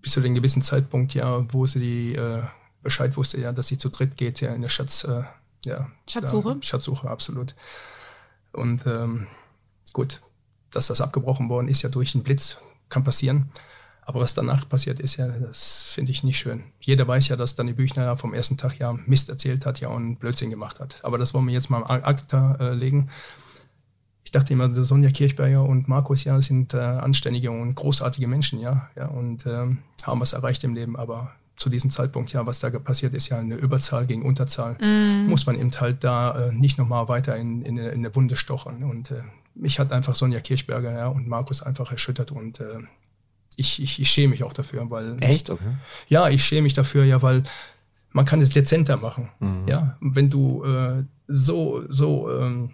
bis 0.00 0.12
zu 0.12 0.20
dem 0.20 0.34
gewissen 0.34 0.62
Zeitpunkt, 0.62 1.14
ja, 1.14 1.44
wo 1.52 1.66
sie 1.66 1.80
die, 1.80 2.14
äh, 2.14 2.42
Bescheid 2.82 3.16
wusste, 3.16 3.40
ja, 3.40 3.52
dass 3.52 3.66
sie 3.66 3.78
zu 3.78 3.88
dritt 3.88 4.16
geht, 4.16 4.40
ja, 4.40 4.54
in 4.54 4.62
der 4.62 4.68
Schatz, 4.68 5.04
äh, 5.04 5.22
ja, 5.64 5.90
Schatzsuche. 6.08 6.54
Da, 6.54 6.62
Schatzsuche, 6.62 7.10
absolut. 7.10 7.54
Und 8.52 8.86
ähm, 8.86 9.26
gut, 9.92 10.22
dass 10.70 10.86
das 10.86 11.00
abgebrochen 11.00 11.48
worden 11.48 11.68
ist, 11.68 11.82
ja 11.82 11.88
durch 11.88 12.14
einen 12.14 12.24
Blitz, 12.24 12.58
kann 12.88 13.04
passieren. 13.04 13.50
Aber 14.08 14.20
was 14.20 14.32
danach 14.32 14.66
passiert 14.66 15.00
ist, 15.00 15.16
ja, 15.16 15.28
das 15.28 15.82
finde 15.82 16.12
ich 16.12 16.24
nicht 16.24 16.38
schön. 16.38 16.64
Jeder 16.80 17.06
weiß 17.06 17.28
ja, 17.28 17.36
dass 17.36 17.56
Danny 17.56 17.74
Büchner 17.74 18.16
vom 18.16 18.32
ersten 18.32 18.56
Tag 18.56 18.78
ja 18.78 18.94
Mist 19.04 19.28
erzählt 19.28 19.66
hat 19.66 19.80
ja 19.80 19.88
und 19.88 20.16
Blödsinn 20.16 20.48
gemacht 20.48 20.80
hat. 20.80 21.04
Aber 21.04 21.18
das 21.18 21.34
wollen 21.34 21.46
wir 21.46 21.52
jetzt 21.52 21.68
mal 21.68 21.82
am 21.82 22.02
Akta 22.02 22.56
äh, 22.58 22.72
legen. 22.72 23.10
Ich 24.24 24.30
dachte 24.30 24.54
immer, 24.54 24.74
Sonja 24.74 25.10
Kirchberger 25.10 25.62
und 25.62 25.88
Markus 25.88 26.24
ja 26.24 26.40
sind 26.40 26.72
äh, 26.72 26.78
anständige 26.78 27.50
und 27.50 27.74
großartige 27.74 28.26
Menschen, 28.28 28.60
ja, 28.60 28.88
ja 28.96 29.08
und 29.08 29.44
ähm, 29.44 29.80
haben 30.02 30.22
was 30.22 30.32
erreicht 30.32 30.64
im 30.64 30.74
Leben. 30.74 30.96
Aber 30.96 31.32
zu 31.56 31.68
diesem 31.68 31.90
Zeitpunkt, 31.90 32.32
ja, 32.32 32.46
was 32.46 32.60
da 32.60 32.70
passiert 32.70 33.12
ist, 33.12 33.28
ja 33.28 33.38
eine 33.38 33.56
Überzahl 33.56 34.06
gegen 34.06 34.22
Unterzahl, 34.22 34.78
mm. 34.80 35.28
muss 35.28 35.44
man 35.44 35.60
eben 35.60 35.70
halt 35.78 36.02
da 36.02 36.46
äh, 36.46 36.52
nicht 36.54 36.78
nochmal 36.78 37.08
weiter 37.08 37.36
in, 37.36 37.60
in, 37.60 37.76
in 37.76 37.90
eine 37.90 38.16
Wunde 38.16 38.36
stochern. 38.36 38.84
Und 38.84 39.10
äh, 39.10 39.20
mich 39.54 39.78
hat 39.78 39.92
einfach 39.92 40.14
Sonja 40.14 40.40
Kirchberger 40.40 40.92
ja, 40.92 41.08
und 41.08 41.28
Markus 41.28 41.62
einfach 41.62 41.92
erschüttert 41.92 42.32
und 42.32 42.60
äh, 42.60 42.78
ich, 43.58 43.82
ich, 43.82 44.00
ich 44.00 44.10
schäme 44.10 44.30
mich 44.30 44.44
auch 44.44 44.52
dafür, 44.52 44.88
weil. 44.90 45.16
Echt? 45.20 45.50
Okay. 45.50 45.74
Ja, 46.08 46.28
ich 46.28 46.44
schäme 46.44 46.62
mich 46.62 46.74
dafür, 46.74 47.04
ja, 47.04 47.20
weil 47.22 47.42
man 48.12 48.24
kann 48.24 48.40
es 48.40 48.50
dezenter 48.50 48.96
machen. 48.96 49.28
Mhm. 49.40 49.66
Ja, 49.66 49.96
wenn 50.00 50.30
du 50.30 50.64
äh, 50.64 51.02
so, 51.26 51.82
so 51.88 52.30
ähm, 52.30 52.70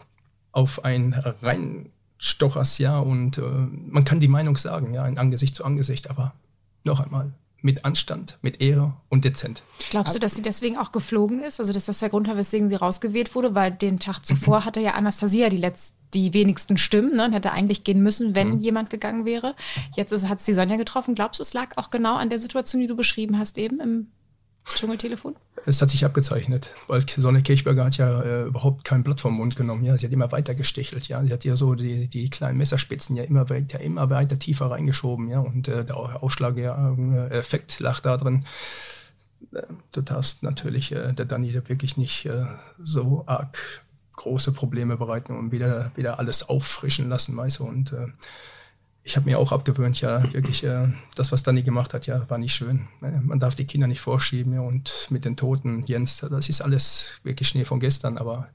auf 0.53 0.85
ein 0.85 1.15
reinstocherst, 1.15 2.79
ja, 2.79 2.99
und 2.99 3.39
äh, 3.39 3.43
man 3.89 4.05
kann 4.05 4.21
die 4.21 4.29
Meinung 4.29 4.57
sagen, 4.57 4.93
ja, 4.93 5.07
in 5.09 5.19
Angesicht 5.19 5.55
zu 5.55 5.65
Angesicht, 5.65 6.11
aber 6.11 6.35
noch 6.85 7.01
einmal, 7.01 7.33
mit 7.65 7.85
Anstand, 7.85 8.39
mit 8.43 8.61
Ehre 8.61 8.93
und 9.09 9.25
dezent. 9.25 9.63
Glaubst 9.89 10.15
du, 10.15 10.21
dass 10.21 10.37
sie 10.37 10.43
deswegen 10.43 10.77
auch 10.77 10.93
geflogen 10.93 11.41
ist? 11.41 11.59
Also, 11.59 11.73
dass 11.73 11.87
das 11.87 11.99
der 11.99 12.11
Grund 12.11 12.29
war, 12.29 12.37
weswegen 12.37 12.69
sie 12.69 12.75
rausgewählt 12.75 13.35
wurde? 13.35 13.55
Weil 13.55 13.73
den 13.73 13.99
Tag 13.99 14.21
zuvor 14.21 14.65
hatte 14.67 14.81
ja 14.81 14.93
Anastasia 14.93 15.49
die, 15.49 15.57
letzt, 15.57 15.95
die 16.13 16.35
wenigsten 16.35 16.77
Stimmen 16.77 17.17
ne, 17.17 17.25
und 17.25 17.33
hätte 17.33 17.53
eigentlich 17.53 17.83
gehen 17.83 18.03
müssen, 18.03 18.35
wenn 18.35 18.57
mhm. 18.57 18.61
jemand 18.61 18.91
gegangen 18.91 19.25
wäre. 19.25 19.57
Jetzt 19.97 20.13
hat 20.29 20.41
es 20.41 20.45
die 20.45 20.53
Sonja 20.53 20.77
getroffen. 20.77 21.15
Glaubst 21.15 21.41
du, 21.41 21.43
es 21.43 21.55
lag 21.55 21.77
auch 21.79 21.91
genau 21.91 22.17
an 22.17 22.29
der 22.29 22.39
Situation, 22.39 22.83
die 22.83 22.87
du 22.87 22.97
beschrieben 22.97 23.39
hast, 23.39 23.57
eben 23.57 23.81
im 23.81 24.09
Dschungeltelefon? 24.65 25.37
Es 25.67 25.81
hat 25.81 25.91
sich 25.91 26.05
abgezeichnet, 26.05 26.71
weil 26.89 27.05
Sonne 27.09 27.43
Kirchberger 27.43 27.87
hat 27.87 27.97
ja 27.97 28.23
äh, 28.23 28.43
überhaupt 28.45 28.85
kein 28.85 29.03
Blatt 29.03 29.21
vom 29.21 29.35
Mund 29.35 29.57
genommen. 29.57 29.85
Ja, 29.85 29.97
sie 29.97 30.07
hat 30.07 30.13
immer 30.13 30.31
weiter 30.33 30.55
gestichelt. 30.55 31.09
Ja, 31.09 31.25
sie 31.25 31.33
hat 31.33 31.45
ja 31.45 31.57
so 31.57 31.75
die, 31.75 32.09
die 32.09 32.29
kleinen 32.29 32.59
Messerspitzen 32.59 33.17
ja 33.17 33.25
immer 33.25 33.49
weiter, 33.49 33.81
immer 33.81 34.11
weiter 34.11 34.39
tiefer 34.39 34.71
reingeschoben. 34.71 35.29
Ja, 35.29 35.41
und 35.41 35.69
äh, 35.69 35.85
der 35.85 35.97
Ausschlag-Effekt 35.97 37.81
lag 37.81 38.01
da 38.01 38.17
drin. 38.17 38.45
Äh, 39.53 39.63
du 39.93 40.03
darfst 40.03 40.43
natürlich 40.43 40.93
äh, 40.93 41.13
der 41.13 41.27
Dani 41.27 41.55
wirklich 41.69 41.97
nicht 41.97 42.27
äh, 42.27 42.45
so 42.79 43.25
arg 43.27 43.85
große 44.17 44.53
Probleme 44.53 44.97
bereiten 44.97 45.37
und 45.37 45.51
wieder, 45.51 45.91
wieder 45.97 46.19
alles 46.19 46.49
auffrischen 46.49 47.09
lassen, 47.09 47.37
weißt 47.37 47.59
du. 47.59 47.65
Und 47.65 47.93
äh, 47.93 48.07
ich 49.07 49.17
habe 49.17 49.29
mir 49.29 49.39
auch 49.39 49.53
abgewöhnt, 49.53 50.01
ja, 50.01 50.33
wirklich, 50.33 50.65
äh, 50.65 50.89
das, 51.15 51.31
was 51.31 51.43
Danny 51.43 51.63
gemacht 51.63 51.93
hat, 51.93 52.07
ja, 52.07 52.29
war 52.31 52.39
nicht 52.39 52.55
schön. 52.55 52.89
Ne? 53.03 53.21
Man 53.23 53.39
darf 53.39 53.55
die 53.55 53.67
Kinder 53.67 53.87
nicht 53.87 54.01
vorschieben 54.01 54.55
ja, 54.55 54.61
und 54.63 55.09
mit 55.11 55.27
den 55.27 55.37
Toten, 55.37 55.83
Jens, 55.85 56.17
das 56.19 56.49
ist 56.49 56.63
alles 56.63 57.21
wirklich 57.23 57.49
Schnee 57.49 57.67
von 57.67 57.81
gestern, 57.81 58.17
aber 58.17 58.49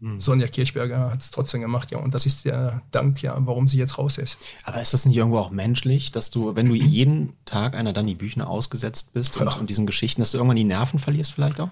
hm. 0.00 0.20
Sonja 0.20 0.46
Kirchberger 0.46 1.10
hat 1.10 1.20
es 1.20 1.30
trotzdem 1.30 1.60
gemacht, 1.60 1.90
ja, 1.90 1.98
und 1.98 2.14
das 2.14 2.24
ist 2.26 2.44
der 2.44 2.82
Dank, 2.90 3.20
ja, 3.22 3.36
warum 3.40 3.66
sie 3.66 3.78
jetzt 3.78 3.98
raus 3.98 4.18
ist. 4.18 4.38
Aber 4.64 4.80
ist 4.80 4.94
das 4.94 5.06
nicht 5.06 5.16
irgendwo 5.16 5.38
auch 5.38 5.50
menschlich, 5.50 6.12
dass 6.12 6.30
du, 6.30 6.54
wenn 6.54 6.66
du 6.66 6.74
jeden 6.74 7.34
Tag 7.44 7.74
einer 7.74 7.92
Danny 7.92 8.14
Büchner 8.14 8.48
ausgesetzt 8.48 9.12
bist 9.12 9.36
und, 9.38 9.52
ja. 9.52 9.58
und 9.58 9.68
diesen 9.70 9.86
Geschichten, 9.86 10.20
dass 10.20 10.30
du 10.30 10.38
irgendwann 10.38 10.56
die 10.56 10.64
Nerven 10.64 10.98
verlierst 10.98 11.32
vielleicht 11.32 11.60
auch? 11.60 11.70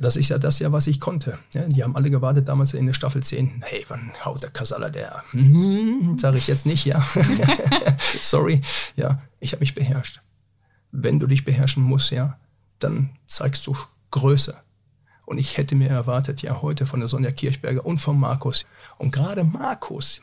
das 0.00 0.16
ist 0.16 0.28
ja 0.28 0.38
das 0.38 0.58
ja, 0.58 0.72
was 0.72 0.86
ich 0.86 1.00
konnte. 1.00 1.38
Ja, 1.52 1.62
die 1.62 1.82
haben 1.82 1.96
alle 1.96 2.10
gewartet 2.10 2.48
damals 2.48 2.74
in 2.74 2.86
der 2.86 2.94
Staffel 2.94 3.22
10. 3.22 3.62
Hey, 3.64 3.84
wann 3.88 4.12
haut 4.24 4.42
der 4.42 4.50
Kasala 4.50 4.90
der? 4.90 5.24
Hm, 5.30 6.18
Sage 6.18 6.38
ich 6.38 6.46
jetzt 6.46 6.66
nicht, 6.66 6.84
ja. 6.84 7.04
Sorry. 8.20 8.60
Ja, 8.96 9.22
ich 9.40 9.52
habe 9.52 9.60
mich 9.60 9.74
beherrscht. 9.74 10.20
Wenn 10.92 11.18
du 11.18 11.26
dich 11.26 11.44
beherrschen 11.44 11.82
musst, 11.82 12.10
ja, 12.10 12.38
dann 12.78 13.10
zeigst 13.26 13.66
du 13.66 13.76
Größe. 14.10 14.56
Und 15.26 15.38
ich 15.38 15.58
hätte 15.58 15.74
mir 15.74 15.88
erwartet, 15.88 16.40
ja, 16.42 16.62
heute 16.62 16.86
von 16.86 17.00
der 17.00 17.08
Sonja 17.08 17.32
Kirchberger 17.32 17.84
und 17.84 17.98
von 18.00 18.18
Markus. 18.18 18.64
Und 18.96 19.10
gerade 19.10 19.44
Markus, 19.44 20.22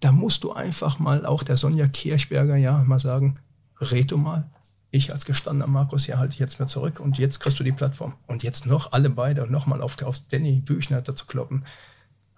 da 0.00 0.12
musst 0.12 0.44
du 0.44 0.52
einfach 0.52 0.98
mal 0.98 1.26
auch 1.26 1.42
der 1.42 1.56
Sonja 1.56 1.88
Kirchberger, 1.88 2.56
ja, 2.56 2.84
mal 2.84 2.98
sagen, 2.98 3.40
red 3.80 4.10
du 4.10 4.18
mal, 4.18 4.48
ich 4.90 5.12
als 5.12 5.24
gestandener 5.24 5.66
Markus, 5.66 6.06
ja, 6.06 6.18
halte 6.18 6.34
ich 6.34 6.38
jetzt 6.38 6.60
mal 6.60 6.66
zurück 6.66 7.00
und 7.00 7.18
jetzt 7.18 7.40
kriegst 7.40 7.58
du 7.58 7.64
die 7.64 7.72
Plattform. 7.72 8.14
Und 8.26 8.42
jetzt 8.42 8.66
noch 8.66 8.92
alle 8.92 9.10
beide 9.10 9.50
nochmal 9.50 9.80
auf, 9.82 10.00
auf 10.02 10.20
Danny 10.30 10.60
Büchner 10.60 11.00
dazu 11.00 11.26
kloppen. 11.26 11.64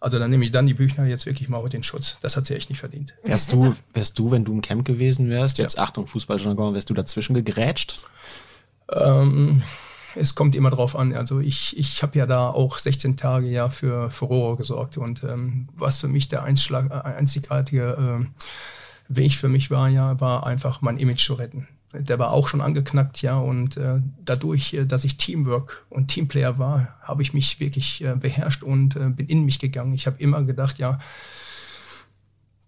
Also 0.00 0.20
dann 0.20 0.30
nehme 0.30 0.44
ich 0.44 0.52
dann 0.52 0.66
die 0.66 0.74
Büchner 0.74 1.06
jetzt 1.06 1.26
wirklich 1.26 1.48
mal 1.48 1.68
den 1.68 1.82
Schutz. 1.82 2.18
Das 2.22 2.36
hat 2.36 2.46
sie 2.46 2.54
echt 2.54 2.70
nicht 2.70 2.78
verdient. 2.78 3.14
Wärst 3.24 3.52
du, 3.52 3.74
wärst 3.92 4.18
du, 4.18 4.30
wenn 4.30 4.44
du 4.44 4.52
im 4.52 4.60
Camp 4.60 4.84
gewesen 4.84 5.28
wärst, 5.28 5.58
jetzt 5.58 5.76
ja. 5.76 5.82
Achtung, 5.82 6.06
Fußballjargon, 6.06 6.74
wärst 6.74 6.88
du 6.90 6.94
dazwischen 6.94 7.34
gegrätscht? 7.34 8.00
Ähm, 8.92 9.62
es 10.18 10.34
kommt 10.34 10.54
immer 10.54 10.70
drauf 10.70 10.96
an. 10.96 11.14
Also 11.14 11.40
ich, 11.40 11.76
ich 11.78 12.02
habe 12.02 12.18
ja 12.18 12.26
da 12.26 12.48
auch 12.48 12.78
16 12.78 13.16
Tage 13.16 13.48
ja 13.48 13.70
für 13.70 14.10
Furore 14.10 14.56
gesorgt. 14.56 14.98
Und 14.98 15.24
ähm, 15.24 15.68
was 15.76 15.98
für 15.98 16.08
mich 16.08 16.28
der 16.28 16.42
Einschlag, 16.42 16.90
äh, 16.90 17.08
einzigartige 17.08 18.20
äh, 18.20 18.26
Weg 19.08 19.34
für 19.34 19.48
mich 19.48 19.70
war, 19.70 19.88
ja, 19.88 20.20
war 20.20 20.46
einfach 20.46 20.80
mein 20.82 20.98
Image 20.98 21.24
zu 21.24 21.34
retten 21.34 21.68
der 21.92 22.18
war 22.18 22.32
auch 22.32 22.48
schon 22.48 22.60
angeknackt, 22.60 23.22
ja. 23.22 23.38
Und 23.38 23.76
äh, 23.76 24.00
dadurch, 24.24 24.74
äh, 24.74 24.84
dass 24.84 25.04
ich 25.04 25.16
Teamwork 25.16 25.86
und 25.88 26.08
Teamplayer 26.08 26.58
war, 26.58 26.98
habe 27.02 27.22
ich 27.22 27.32
mich 27.32 27.60
wirklich 27.60 28.04
äh, 28.04 28.14
beherrscht 28.14 28.62
und 28.62 28.96
äh, 28.96 29.08
bin 29.08 29.26
in 29.26 29.44
mich 29.44 29.58
gegangen. 29.58 29.94
Ich 29.94 30.06
habe 30.06 30.20
immer 30.20 30.42
gedacht, 30.42 30.78
ja, 30.78 30.98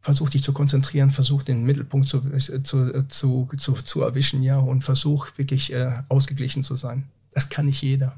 versuch 0.00 0.30
dich 0.30 0.42
zu 0.42 0.52
konzentrieren, 0.52 1.10
versuch 1.10 1.42
den 1.42 1.64
Mittelpunkt 1.64 2.08
zu, 2.08 2.22
zu, 2.38 3.06
zu, 3.08 3.48
zu, 3.56 3.72
zu 3.74 4.02
erwischen, 4.02 4.42
ja, 4.42 4.58
und 4.58 4.82
versuch 4.82 5.28
wirklich 5.36 5.72
äh, 5.72 6.02
ausgeglichen 6.08 6.62
zu 6.62 6.76
sein. 6.76 7.04
Das 7.32 7.48
kann 7.48 7.66
nicht 7.66 7.82
jeder. 7.82 8.16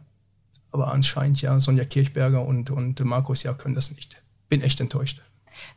Aber 0.71 0.93
anscheinend, 0.93 1.41
ja, 1.43 1.59
Sonja 1.61 1.85
Kirchberger 1.85 2.45
und, 2.47 2.71
und 2.71 2.99
Markus, 3.01 3.43
ja, 3.43 3.53
können 3.53 3.75
das 3.75 3.91
nicht. 3.91 4.23
Bin 4.49 4.63
echt 4.63 4.81
enttäuscht. 4.81 5.21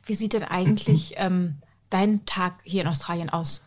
Wie 0.05 0.15
sieht 0.15 0.33
denn 0.33 0.43
eigentlich 0.43 1.13
ähm, 1.17 1.55
dein 1.89 2.25
Tag 2.25 2.55
hier 2.63 2.81
in 2.83 2.87
Australien 2.87 3.29
aus? 3.29 3.61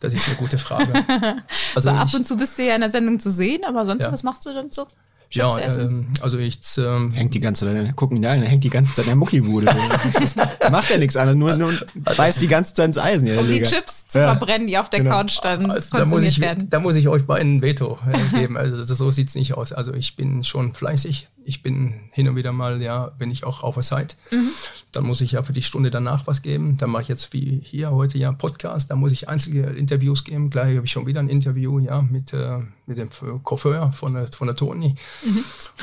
Das 0.00 0.12
ist 0.14 0.26
eine 0.28 0.36
gute 0.36 0.58
Frage. 0.58 0.92
Also 1.74 1.90
So, 1.90 1.96
ab 1.96 2.12
und 2.14 2.26
zu 2.26 2.36
bist 2.36 2.58
du 2.58 2.64
ja 2.66 2.74
in 2.74 2.80
der 2.82 2.90
Sendung 2.90 3.18
zu 3.20 3.30
sehen, 3.30 3.64
aber 3.64 3.84
sonst, 3.86 4.02
Ja. 4.04 4.12
was 4.12 4.22
machst 4.22 4.44
du 4.46 4.52
denn 4.52 4.70
so? 4.70 4.86
Ja, 5.30 5.58
essen? 5.58 5.88
ähm, 5.88 6.06
also 6.20 6.38
ich 6.38 6.58
ähm, 6.78 7.12
Hängt 7.12 7.34
die 7.34 7.40
ganze 7.40 7.66
Zeit, 7.66 7.96
gucken 7.96 8.22
da, 8.22 8.32
hängt 8.32 8.64
die 8.64 8.70
ganze 8.70 8.94
Zeit 8.94 9.04
in 9.06 9.10
der 9.10 9.16
Muckibude. 9.16 9.66
Macht 10.70 10.90
ja 10.90 10.98
nichts 10.98 11.16
anderes, 11.16 11.38
nur, 11.38 11.56
nur 11.56 11.72
beißt 11.94 12.40
die 12.40 12.48
ganze 12.48 12.74
Zeit 12.74 12.86
ins 12.86 12.98
Eisen. 12.98 13.28
Um 13.38 13.46
die. 13.46 13.62
Chips 13.62 14.08
zu 14.08 14.18
Ja. 14.18 14.34
verbrennen, 14.34 14.66
die 14.66 14.78
auf 14.78 14.88
der 14.88 15.00
Genau. 15.00 15.18
Couch 15.18 15.38
dann 15.42 15.70
Also 15.70 15.96
da, 15.96 16.04
muss 16.06 16.22
ich, 16.22 16.40
werden. 16.40 16.68
da 16.70 16.80
muss 16.80 16.96
ich 16.96 17.08
euch 17.08 17.24
beiden 17.26 17.56
ein 17.56 17.62
Veto 17.62 17.98
äh, 18.10 18.38
geben. 18.38 18.56
Also 18.56 18.84
das, 18.84 18.96
so 18.98 19.10
sieht 19.10 19.28
es 19.28 19.34
nicht 19.34 19.54
aus. 19.54 19.72
Also 19.72 19.92
ich 19.94 20.16
bin 20.16 20.44
schon 20.44 20.72
fleißig. 20.74 21.28
Ich 21.44 21.62
bin 21.62 21.94
hin 22.12 22.28
und 22.28 22.36
wieder 22.36 22.52
mal, 22.52 22.80
ja, 22.82 23.06
bin 23.18 23.30
ich 23.30 23.44
auch 23.44 23.62
auf 23.62 23.74
der 23.74 23.82
Seite. 23.82 24.16
Mhm. 24.30 24.48
Dann 24.92 25.04
muss 25.04 25.20
ich 25.20 25.32
ja 25.32 25.42
für 25.42 25.52
die 25.52 25.62
Stunde 25.62 25.90
danach 25.90 26.26
was 26.26 26.42
geben. 26.42 26.76
Dann 26.78 26.90
mache 26.90 27.02
ich 27.02 27.08
jetzt 27.08 27.32
wie 27.32 27.60
hier 27.62 27.90
heute 27.90 28.18
ja 28.18 28.32
Podcast. 28.32 28.90
Da 28.90 28.96
muss 28.96 29.12
ich 29.12 29.28
einzelne 29.28 29.70
Interviews 29.72 30.24
geben. 30.24 30.50
Gleich 30.50 30.76
habe 30.76 30.84
ich 30.86 30.92
schon 30.92 31.06
wieder 31.06 31.20
ein 31.20 31.28
Interview, 31.28 31.78
ja, 31.78 32.02
mit, 32.02 32.32
äh, 32.34 32.58
mit 32.88 32.96
dem 32.98 33.10
Chauffeur 33.46 33.92
von 33.92 34.14
der, 34.14 34.28
von 34.32 34.48
der 34.48 34.56
Toni. 34.56 34.96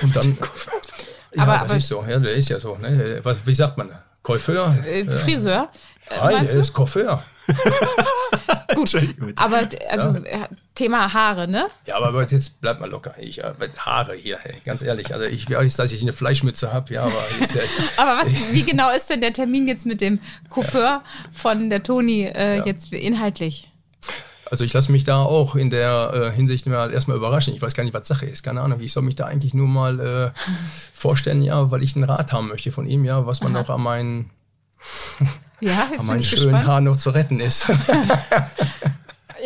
Und 0.01 0.15
dann. 0.15 0.37
Ja, 1.37 1.43
Aber- 1.43 1.53
das 1.57 1.63
aber- 1.63 1.75
ist 1.75 1.87
so. 1.89 2.05
Ja, 2.07 2.17
der 2.17 2.33
ist 2.33 2.47
ja 2.47 2.57
so. 2.61 2.77
Ne? 2.77 3.19
Was, 3.21 3.45
wie 3.45 3.53
sagt 3.53 3.77
man? 3.77 3.91
Chauffeur? 4.25 4.73
Äh, 4.85 5.05
Friseur? 5.05 5.69
Äh, 6.09 6.15
Nein, 6.17 6.47
du? 6.47 6.59
ist. 6.59 6.73
Entschuldigung. 8.69 9.27
bitte. 9.27 9.43
Aber 9.43 9.67
also 9.89 10.15
äh, 10.15 10.47
Thema 10.73 11.13
Haare, 11.13 11.47
ne? 11.49 11.67
Ja, 11.85 11.97
aber 11.97 12.21
jetzt 12.25 12.61
bleibt 12.61 12.79
mal 12.79 12.89
locker. 12.89 13.15
Ich, 13.19 13.43
äh, 13.43 13.53
Haare 13.79 14.15
hier, 14.15 14.37
hey, 14.39 14.55
ganz 14.63 14.81
ehrlich. 14.81 15.13
Also 15.13 15.25
ich 15.25 15.49
weiß, 15.49 15.75
dass 15.75 15.91
ich 15.91 16.01
eine 16.01 16.13
Fleischmütze 16.13 16.71
habe, 16.71 16.93
ja, 16.93 17.03
aber 17.03 17.21
jetzt, 17.39 17.57
Aber 17.97 18.21
was, 18.21 18.29
wie 18.51 18.63
genau 18.63 18.89
ist 18.95 19.09
denn 19.09 19.19
der 19.21 19.33
Termin 19.33 19.67
jetzt 19.67 19.85
mit 19.85 19.99
dem 20.01 20.19
Coiffeur 20.49 21.03
von 21.33 21.69
der 21.69 21.83
Toni 21.83 22.23
äh, 22.23 22.61
jetzt 22.65 22.91
inhaltlich? 22.93 23.69
Also 24.51 24.63
ich 24.63 24.73
lasse 24.73 24.91
mich 24.91 25.03
da 25.03 25.17
auch 25.17 25.55
in 25.55 25.69
der 25.69 26.11
äh, 26.13 26.35
Hinsicht 26.35 26.65
mal 26.67 26.91
erstmal 26.91 27.17
überraschen. 27.17 27.53
Ich 27.53 27.61
weiß 27.61 27.73
gar 27.73 27.83
nicht, 27.83 27.93
was 27.93 28.07
Sache 28.07 28.25
ist. 28.25 28.43
Keine 28.43 28.61
Ahnung. 28.61 28.79
Ich 28.81 28.93
soll 28.93 29.03
mich 29.03 29.15
da 29.15 29.25
eigentlich 29.25 29.53
nur 29.53 29.67
mal 29.67 29.99
äh, 29.99 30.39
vorstellen, 30.93 31.41
ja, 31.41 31.71
weil 31.71 31.83
ich 31.83 31.95
einen 31.95 32.05
Rat 32.05 32.31
haben 32.33 32.47
möchte 32.47 32.71
von 32.71 32.87
ihm, 32.87 33.05
ja, 33.05 33.25
was 33.25 33.41
man 33.41 33.53
noch 33.53 33.69
an 33.69 33.81
meinen, 33.81 34.29
Ja, 35.61 35.89
an 35.99 36.05
meinen 36.05 36.23
schönen 36.23 36.45
gespannt. 36.45 36.67
Haaren 36.67 36.83
noch 36.83 36.97
zu 36.97 37.09
retten 37.09 37.39
ist. 37.39 37.67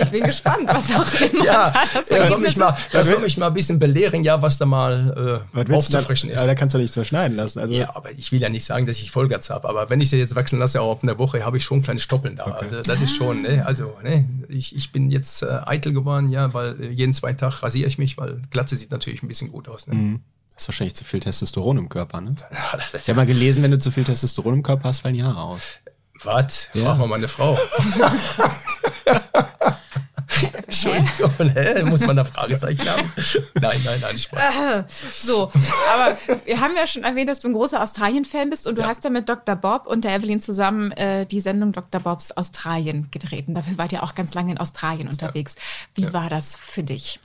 Ich 0.01 0.09
bin 0.09 0.23
gespannt, 0.23 0.67
was 0.67 0.91
auch 0.93 1.21
immer 1.33 1.45
ja, 1.45 1.69
da 1.69 1.83
das 1.93 2.05
das 2.07 2.27
soll 2.27 2.39
mich 2.39 2.57
mal, 2.57 2.69
ist. 2.69 2.77
das 2.91 3.09
soll 3.09 3.19
mich 3.19 3.37
mal 3.37 3.47
ein 3.47 3.53
bisschen 3.53 3.79
belehren, 3.79 4.23
ja, 4.23 4.41
was 4.41 4.57
da 4.57 4.65
mal 4.65 5.43
äh, 5.53 5.73
aufzufrischen 5.73 6.29
da, 6.29 6.35
ist. 6.35 6.41
aber 6.41 6.47
da 6.47 6.55
kannst 6.55 6.73
du 6.75 6.79
nichts 6.79 6.95
mehr 6.95 7.05
schneiden 7.05 7.35
lassen. 7.37 7.59
Also, 7.59 7.73
Ja, 7.73 7.95
aber 7.95 8.11
ich 8.11 8.31
will 8.31 8.41
ja 8.41 8.49
nicht 8.49 8.65
sagen, 8.65 8.85
dass 8.85 8.99
ich 8.99 9.11
Vollgas 9.11 9.49
habe. 9.49 9.67
Aber 9.67 9.89
wenn 9.89 9.99
ich 10.01 10.09
sie 10.09 10.17
jetzt 10.17 10.35
wachsen 10.35 10.59
lasse, 10.59 10.81
auch 10.81 10.89
auf 10.91 11.03
eine 11.03 11.17
Woche, 11.17 11.45
habe 11.45 11.57
ich 11.57 11.63
schon 11.63 11.81
kleine 11.81 11.99
Stoppeln 11.99 12.35
da. 12.35 12.45
Also 12.45 12.81
das 12.81 13.01
ist 13.01 13.15
schon, 13.15 13.41
ne? 13.41 13.65
Also, 13.65 13.95
ne? 14.03 14.27
Ich, 14.47 14.75
ich 14.75 14.91
bin 14.91 15.11
jetzt 15.11 15.43
äh, 15.43 15.59
eitel 15.65 15.93
geworden, 15.93 16.29
ja, 16.29 16.53
weil 16.53 16.81
äh, 16.81 16.89
jeden 16.89 17.13
zweiten 17.13 17.37
Tag 17.37 17.61
rasiere 17.61 17.87
ich 17.87 17.97
mich, 17.97 18.17
weil 18.17 18.41
Glatze 18.49 18.77
sieht 18.77 18.91
natürlich 18.91 19.23
ein 19.23 19.27
bisschen 19.27 19.51
gut 19.51 19.67
aus. 19.67 19.87
Ne? 19.87 19.95
Mhm. 19.95 20.19
Das 20.53 20.63
ist 20.63 20.69
wahrscheinlich 20.69 20.95
zu 20.95 21.03
viel 21.05 21.19
Testosteron 21.19 21.77
im 21.77 21.89
Körper, 21.89 22.21
ne? 22.21 22.35
Ja, 22.51 22.77
das 22.77 22.93
ist 22.93 23.03
Ich 23.03 23.09
habe 23.09 23.17
mal 23.17 23.25
gelesen, 23.25 23.63
wenn 23.63 23.71
du 23.71 23.79
zu 23.79 23.91
viel 23.91 24.03
Testosteron 24.03 24.55
im 24.55 24.63
Körper 24.63 24.89
hast, 24.89 24.99
fallen 24.99 25.15
die 25.15 25.23
Haare 25.23 25.41
aus. 25.41 25.79
Was? 26.23 26.67
Ja. 26.73 26.83
Frag 26.83 26.97
mal 26.97 27.07
meine 27.07 27.27
Frau. 27.29 27.57
Entschuldigung, 30.53 31.49
hä? 31.53 31.83
muss 31.83 32.01
man 32.01 32.15
da 32.15 32.23
Fragezeichen 32.23 32.87
haben? 32.87 33.11
Nein, 33.59 33.81
nein, 33.83 33.99
nein, 33.99 34.17
Spaß. 34.17 34.85
So, 35.11 35.51
aber 35.93 36.17
wir 36.45 36.59
haben 36.59 36.75
ja 36.75 36.87
schon 36.87 37.03
erwähnt, 37.03 37.29
dass 37.29 37.39
du 37.39 37.49
ein 37.49 37.53
großer 37.53 37.81
Australien-Fan 37.81 38.49
bist 38.49 38.67
und 38.67 38.77
du 38.77 38.85
hast 38.85 39.03
ja 39.03 39.09
mit 39.09 39.27
Dr. 39.27 39.55
Bob 39.55 39.87
und 39.87 40.03
der 40.03 40.15
Evelyn 40.15 40.39
zusammen 40.39 40.91
äh, 40.93 41.25
die 41.25 41.41
Sendung 41.41 41.71
Dr. 41.71 42.01
Bobs 42.01 42.31
Australien 42.31 43.09
gedreht. 43.11 43.47
Und 43.47 43.55
dafür 43.55 43.77
wart 43.77 43.91
ihr 43.91 44.03
auch 44.03 44.15
ganz 44.15 44.33
lange 44.33 44.51
in 44.51 44.57
Australien 44.57 45.07
unterwegs. 45.07 45.55
Wie 45.95 46.13
war 46.13 46.29
das 46.29 46.55
für 46.55 46.83
dich? 46.83 47.19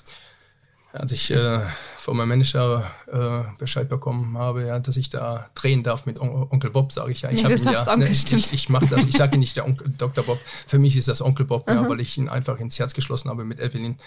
Als 0.97 1.11
ich 1.11 1.29
äh, 1.33 1.59
von 1.99 2.17
meinem 2.17 2.29
Manager 2.29 2.89
äh, 3.09 3.59
Bescheid 3.59 3.89
bekommen 3.89 4.39
habe, 4.39 4.65
ja, 4.67 4.79
dass 4.79 4.97
ich 4.97 5.09
da 5.09 5.51
drehen 5.57 5.83
darf 5.83 6.07
mit 6.07 6.21
On 6.21 6.47
Onkel 6.51 6.71
Bob, 6.71 6.93
sage 6.93 7.11
ich 7.11 7.23
ja. 7.23 7.31
Ich 7.31 7.39
Ja, 7.39 7.45
hab 7.45 7.51
das 7.51 7.63
ihn 7.63 7.69
hast 7.71 7.89
Onkel, 7.89 8.09
ne. 8.09 8.11
Ich, 8.13 8.53
ich 8.53 8.69
mache 8.69 8.87
das. 8.87 9.05
Ich 9.05 9.17
sage 9.17 9.37
nicht 9.37 9.57
der 9.57 9.67
Onkel, 9.67 9.93
Dr. 9.99 10.25
Bob. 10.25 10.39
Für 10.69 10.79
mich 10.79 10.97
ist 10.97 11.09
das 11.09 11.21
Onkel 11.21 11.47
Bob, 11.47 11.69
ja, 11.69 11.89
weil 11.89 12.01
ich 12.01 12.17
ihn 12.17 12.29
einfach 12.29 12.61
ins 12.61 12.79
Herz 12.79 12.95
geschlossen 12.95 13.29
habe 13.29 13.45
mit 13.45 13.59
Evelyn. 13.59 13.99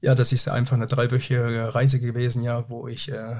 Ja, 0.00 0.16
das 0.16 0.32
ist 0.32 0.48
einfach 0.48 0.74
eine 0.74 0.86
dreiwöchige 0.86 1.72
Reise 1.72 2.00
gewesen, 2.00 2.42
ja, 2.42 2.68
wo 2.68 2.88
ich 2.88 3.12
äh, 3.12 3.36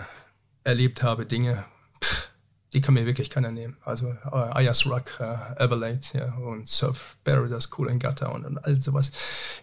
erlebt 0.62 1.02
habe 1.02 1.26
Dinge, 1.26 1.64
pff, 2.02 2.27
die 2.72 2.82
kann 2.82 2.94
mir 2.94 3.06
wirklich 3.06 3.30
keiner 3.30 3.50
nehmen. 3.50 3.76
Also 3.84 4.08
äh, 4.08 4.28
Ayers 4.30 4.86
Rock, 4.86 5.18
äh, 5.20 5.62
Everlade 5.62 6.00
ja, 6.12 6.34
und 6.34 6.68
Surf 6.68 7.16
Paradise, 7.24 7.68
Cool 7.76 7.88
and 7.88 8.02
Gutter 8.02 8.34
und, 8.34 8.44
und 8.44 8.58
all 8.58 8.80
sowas. 8.80 9.10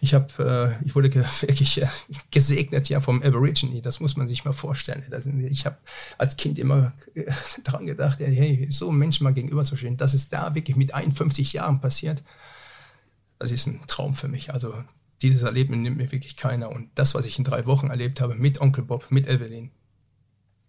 Ich 0.01 0.13
habe, 0.13 0.77
äh, 0.81 0.85
ich 0.85 0.95
wurde 0.95 1.13
wirklich 1.41 1.81
äh, 1.81 1.87
gesegnet 2.31 2.89
ja 2.89 3.01
vom 3.01 3.21
Aborigine. 3.21 3.81
Das 3.81 3.99
muss 3.99 4.17
man 4.17 4.27
sich 4.27 4.43
mal 4.43 4.53
vorstellen. 4.53 5.03
Das, 5.09 5.27
ich 5.27 5.65
habe 5.65 5.77
als 6.17 6.35
Kind 6.35 6.57
immer 6.57 6.93
äh, 7.13 7.31
daran 7.63 7.85
gedacht, 7.85 8.19
hey, 8.19 8.67
so 8.71 8.89
einem 8.89 8.97
Menschen 8.97 9.23
mal 9.23 9.33
gegenüberzustehen, 9.33 9.97
dass 9.97 10.15
es 10.15 10.29
da 10.29 10.55
wirklich 10.55 10.75
mit 10.75 10.93
51 10.93 11.53
Jahren 11.53 11.81
passiert. 11.81 12.23
Das 13.37 13.51
ist 13.51 13.67
ein 13.67 13.81
Traum 13.85 14.15
für 14.15 14.27
mich. 14.29 14.51
Also 14.51 14.73
dieses 15.21 15.43
Erlebnis 15.43 15.79
nimmt 15.79 15.97
mir 15.97 16.11
wirklich 16.11 16.37
keiner. 16.37 16.71
Und 16.71 16.89
das, 16.95 17.13
was 17.13 17.27
ich 17.27 17.37
in 17.37 17.43
drei 17.43 17.67
Wochen 17.67 17.87
erlebt 17.87 18.19
habe 18.19 18.33
mit 18.33 18.61
Onkel 18.61 18.83
Bob, 18.83 19.11
mit 19.11 19.27
Evelyn, 19.27 19.69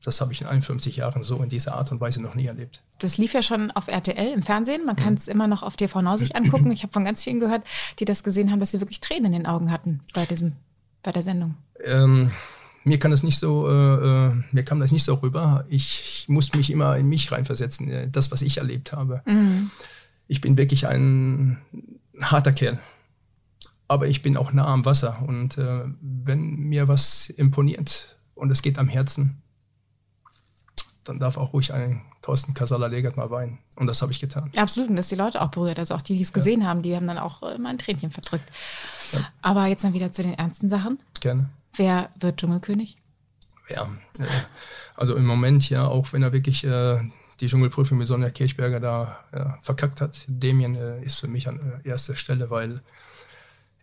das 0.06 0.20
habe 0.20 0.32
ich 0.32 0.40
in 0.40 0.46
51 0.46 0.96
Jahren 0.96 1.24
so 1.24 1.42
in 1.42 1.48
dieser 1.48 1.74
Art 1.74 1.90
und 1.90 2.00
Weise 2.00 2.22
noch 2.22 2.36
nie 2.36 2.46
erlebt. 2.46 2.82
Das 2.98 3.18
lief 3.18 3.32
ja 3.32 3.42
schon 3.42 3.72
auf 3.72 3.88
RTL 3.88 4.32
im 4.32 4.42
Fernsehen. 4.42 4.86
Man 4.86 4.94
kann 4.94 5.14
es 5.14 5.26
immer 5.26 5.48
noch 5.48 5.64
auf 5.64 5.76
TV 5.76 6.00
Now 6.00 6.16
sich 6.16 6.36
angucken. 6.36 6.70
Ich 6.70 6.84
habe 6.84 6.92
von 6.92 7.04
ganz 7.04 7.24
vielen 7.24 7.40
gehört, 7.40 7.64
die 7.98 8.04
das 8.04 8.22
gesehen 8.22 8.52
haben, 8.52 8.60
dass 8.60 8.70
sie 8.70 8.80
wirklich 8.80 9.00
Tränen 9.00 9.26
in 9.26 9.32
den 9.32 9.46
Augen 9.46 9.72
hatten 9.72 10.00
bei 10.14 10.24
diesem, 10.24 10.52
bei 11.02 11.10
der 11.10 11.24
Sendung. 11.24 11.56
Ähm, 11.84 12.30
mir 12.84 13.00
kann 13.00 13.10
das 13.10 13.24
nicht 13.24 13.38
so, 13.40 13.68
äh, 13.68 14.28
äh, 14.28 14.32
mir 14.52 14.64
kam 14.64 14.78
das 14.78 14.92
nicht 14.92 15.04
so 15.04 15.14
rüber. 15.14 15.64
Ich, 15.68 16.00
ich 16.00 16.28
musste 16.28 16.56
mich 16.56 16.70
immer 16.70 16.96
in 16.96 17.08
mich 17.08 17.32
reinversetzen, 17.32 17.90
äh, 17.90 18.08
das, 18.08 18.30
was 18.30 18.42
ich 18.42 18.58
erlebt 18.58 18.92
habe. 18.92 19.22
Ich 20.28 20.40
bin 20.40 20.56
wirklich 20.56 20.86
ein 20.86 21.58
harter 22.20 22.52
Kerl. 22.52 22.78
Aber 23.88 24.06
ich 24.06 24.22
bin 24.22 24.36
auch 24.36 24.52
nah 24.52 24.66
am 24.66 24.84
Wasser. 24.84 25.22
Und 25.26 25.58
äh, 25.58 25.82
wenn 26.00 26.56
mir 26.56 26.86
was 26.86 27.28
imponiert 27.28 28.18
und 28.36 28.52
es 28.52 28.62
geht 28.62 28.78
am 28.78 28.88
Herzen, 28.88 29.42
dann 31.08 31.18
darf 31.18 31.36
auch 31.36 31.52
ruhig 31.52 31.72
ein 31.72 32.02
Thorsten 32.22 32.54
Casala-Legert 32.54 33.16
mal 33.16 33.30
weinen. 33.30 33.58
Und 33.76 33.86
das 33.86 34.02
habe 34.02 34.12
ich 34.12 34.20
getan. 34.20 34.50
Ja, 34.54 34.62
absolut. 34.62 34.90
Und 34.90 34.96
das 34.96 35.08
die 35.08 35.14
Leute 35.14 35.40
auch 35.40 35.50
berührt. 35.50 35.78
Also 35.78 35.94
auch 35.94 36.02
die, 36.02 36.16
die 36.16 36.22
es 36.22 36.32
gesehen 36.32 36.66
haben, 36.66 36.82
die 36.82 36.94
haben 36.94 37.06
dann 37.06 37.18
auch 37.18 37.42
äh, 37.42 37.58
mal 37.58 37.70
ein 37.70 37.78
Tränchen 37.78 38.10
verdrückt. 38.10 38.50
Aber 39.42 39.66
jetzt 39.66 39.84
dann 39.84 39.94
wieder 39.94 40.12
zu 40.12 40.22
den 40.22 40.34
ernsten 40.34 40.68
Sachen. 40.68 40.98
Gerne. 41.20 41.48
Wer 41.74 42.10
wird 42.18 42.38
Dschungelkönig? 42.38 42.96
Ja, 43.68 43.88
äh, 44.18 44.24
also 44.94 45.16
im 45.16 45.26
Moment 45.26 45.68
ja, 45.70 45.86
auch 45.86 46.12
wenn 46.12 46.22
er 46.22 46.32
wirklich 46.32 46.64
äh, 46.64 47.00
die 47.40 47.46
Dschungelprüfung 47.46 47.98
mit 47.98 48.06
Sonja 48.06 48.30
Kirchberger 48.30 48.80
da 48.80 49.18
ja, 49.32 49.58
verkackt 49.60 50.00
hat, 50.00 50.24
Damien 50.28 50.74
äh, 50.74 51.02
ist 51.02 51.20
für 51.20 51.28
mich 51.28 51.48
an 51.48 51.80
äh, 51.84 51.88
erster 51.88 52.16
Stelle, 52.16 52.50
weil 52.50 52.82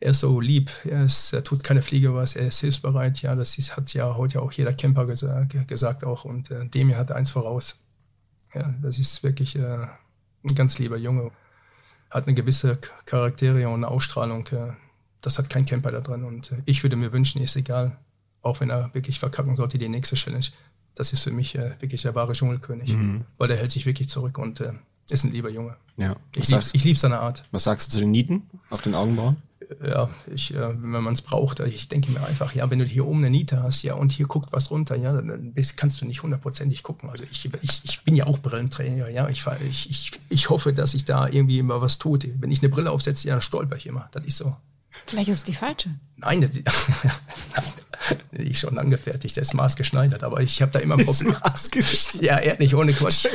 er 0.03 0.11
ist 0.11 0.19
so 0.19 0.39
lieb, 0.41 0.69
er, 0.85 1.05
ist, 1.05 1.31
er 1.33 1.43
tut 1.43 1.63
keine 1.63 1.81
Fliege 1.81 2.13
was, 2.13 2.35
er 2.35 2.47
ist 2.47 2.59
hilfsbereit, 2.59 3.21
ja, 3.21 3.35
das 3.35 3.57
ist, 3.57 3.77
hat 3.77 3.93
ja 3.93 4.15
heute 4.17 4.41
auch 4.41 4.51
jeder 4.51 4.73
Camper 4.73 5.05
gesa 5.05 5.43
ge- 5.45 5.63
gesagt 5.65 6.03
auch 6.03 6.25
und 6.25 6.51
äh, 6.51 6.65
Damien 6.67 6.97
hat 6.97 7.11
eins 7.11 7.31
voraus. 7.31 7.79
Ja, 8.53 8.73
das 8.81 8.99
ist 8.99 9.23
wirklich 9.23 9.55
äh, 9.57 9.87
ein 10.43 10.55
ganz 10.55 10.77
lieber 10.77 10.97
Junge, 10.97 11.31
hat 12.11 12.27
eine 12.27 12.33
gewisse 12.35 12.77
Charaktere 13.05 13.67
und 13.69 13.75
eine 13.75 13.87
Ausstrahlung, 13.87 14.45
äh, 14.47 14.73
das 15.21 15.37
hat 15.39 15.49
kein 15.49 15.65
Camper 15.65 15.91
da 15.91 16.01
drin 16.01 16.23
und 16.25 16.51
äh, 16.51 16.57
ich 16.65 16.83
würde 16.83 16.97
mir 16.97 17.13
wünschen, 17.13 17.41
ist 17.41 17.55
egal, 17.55 17.97
auch 18.41 18.59
wenn 18.59 18.69
er 18.69 18.93
wirklich 18.93 19.19
verkacken 19.19 19.55
sollte, 19.55 19.77
die 19.77 19.87
nächste 19.89 20.15
Challenge. 20.15 20.45
Das 20.95 21.13
ist 21.13 21.21
für 21.23 21.31
mich 21.31 21.55
äh, 21.55 21.71
wirklich 21.79 22.01
der 22.03 22.13
wahre 22.13 22.33
Dschungelkönig, 22.33 22.95
weil 23.37 23.49
er 23.49 23.57
hält 23.57 23.71
sich 23.71 23.85
wirklich 23.85 24.09
zurück 24.09 24.37
und 24.37 24.59
äh, 24.59 24.73
ist 25.09 25.23
ein 25.23 25.31
lieber 25.31 25.49
Junge. 25.49 25.75
Ja. 25.97 26.15
Ich 26.35 26.49
liebe 26.49 26.61
lieb 26.73 26.97
seine 26.97 27.19
Art. 27.19 27.43
was 27.51 27.63
sagst 27.63 27.87
du 27.87 27.91
zu 27.93 27.99
den 28.01 28.11
Nieten 28.11 28.43
auf 28.69 28.81
den 28.81 28.93
Augenbrauen? 28.95 29.37
Ja, 29.85 30.09
ich, 30.33 30.53
äh, 30.53 30.69
wenn 30.69 31.03
man 31.03 31.13
es 31.13 31.21
braucht, 31.21 31.59
äh, 31.59 31.67
ich 31.67 31.87
denke 31.89 32.11
mir 32.11 32.25
einfach, 32.25 32.53
ja, 32.55 32.69
wenn 32.69 32.79
du 32.79 32.85
hier 32.85 33.05
oben 33.05 33.19
eine 33.19 33.29
Niete 33.29 33.61
hast, 33.61 33.83
ja, 33.83 33.93
und 33.95 34.11
hier 34.11 34.27
guckt 34.27 34.51
was 34.51 34.71
runter, 34.71 34.95
ja, 34.95 35.13
dann 35.13 35.53
bist, 35.53 35.77
kannst 35.77 36.01
du 36.01 36.05
nicht 36.05 36.23
hundertprozentig 36.23 36.83
gucken. 36.83 37.09
Also 37.09 37.23
ich, 37.29 37.49
ich, 37.61 37.81
ich 37.83 38.03
bin 38.03 38.15
ja 38.15 38.25
auch 38.25 38.39
Brillenträger, 38.39 39.09
ja, 39.09 39.27
ich, 39.29 39.45
ich, 39.67 39.89
ich, 39.89 40.11
ich 40.29 40.49
hoffe, 40.49 40.73
dass 40.73 40.91
sich 40.91 41.05
da 41.05 41.27
irgendwie 41.27 41.59
immer 41.59 41.81
was 41.81 41.99
tut. 41.99 42.27
Wenn 42.39 42.51
ich 42.51 42.61
eine 42.61 42.69
Brille 42.69 42.91
aufsetze, 42.91 43.27
ja, 43.27 43.35
dann 43.35 43.41
stolper 43.41 43.75
ich 43.75 43.85
immer. 43.85 44.09
Das 44.11 44.25
ist 44.25 44.37
so. 44.37 44.55
Vielleicht 45.07 45.29
ist 45.29 45.37
es 45.37 45.43
die 45.43 45.53
falsche. 45.53 45.89
Nein, 46.17 46.41
das, 46.41 46.51
nein, 46.53 48.19
die 48.31 48.51
ist 48.51 48.59
schon 48.59 48.77
angefertigt, 48.77 49.35
der 49.35 49.41
ist 49.41 49.53
maßgeschneidert, 49.53 50.23
aber 50.23 50.41
ich 50.41 50.61
habe 50.61 50.71
da 50.71 50.79
immer 50.79 50.97
ein 50.97 51.05
Problem. 51.05 51.35
Ja, 52.21 52.37
er 52.37 52.59
nicht 52.59 52.75
ohne 52.75 52.93
Quatsch. 52.93 53.27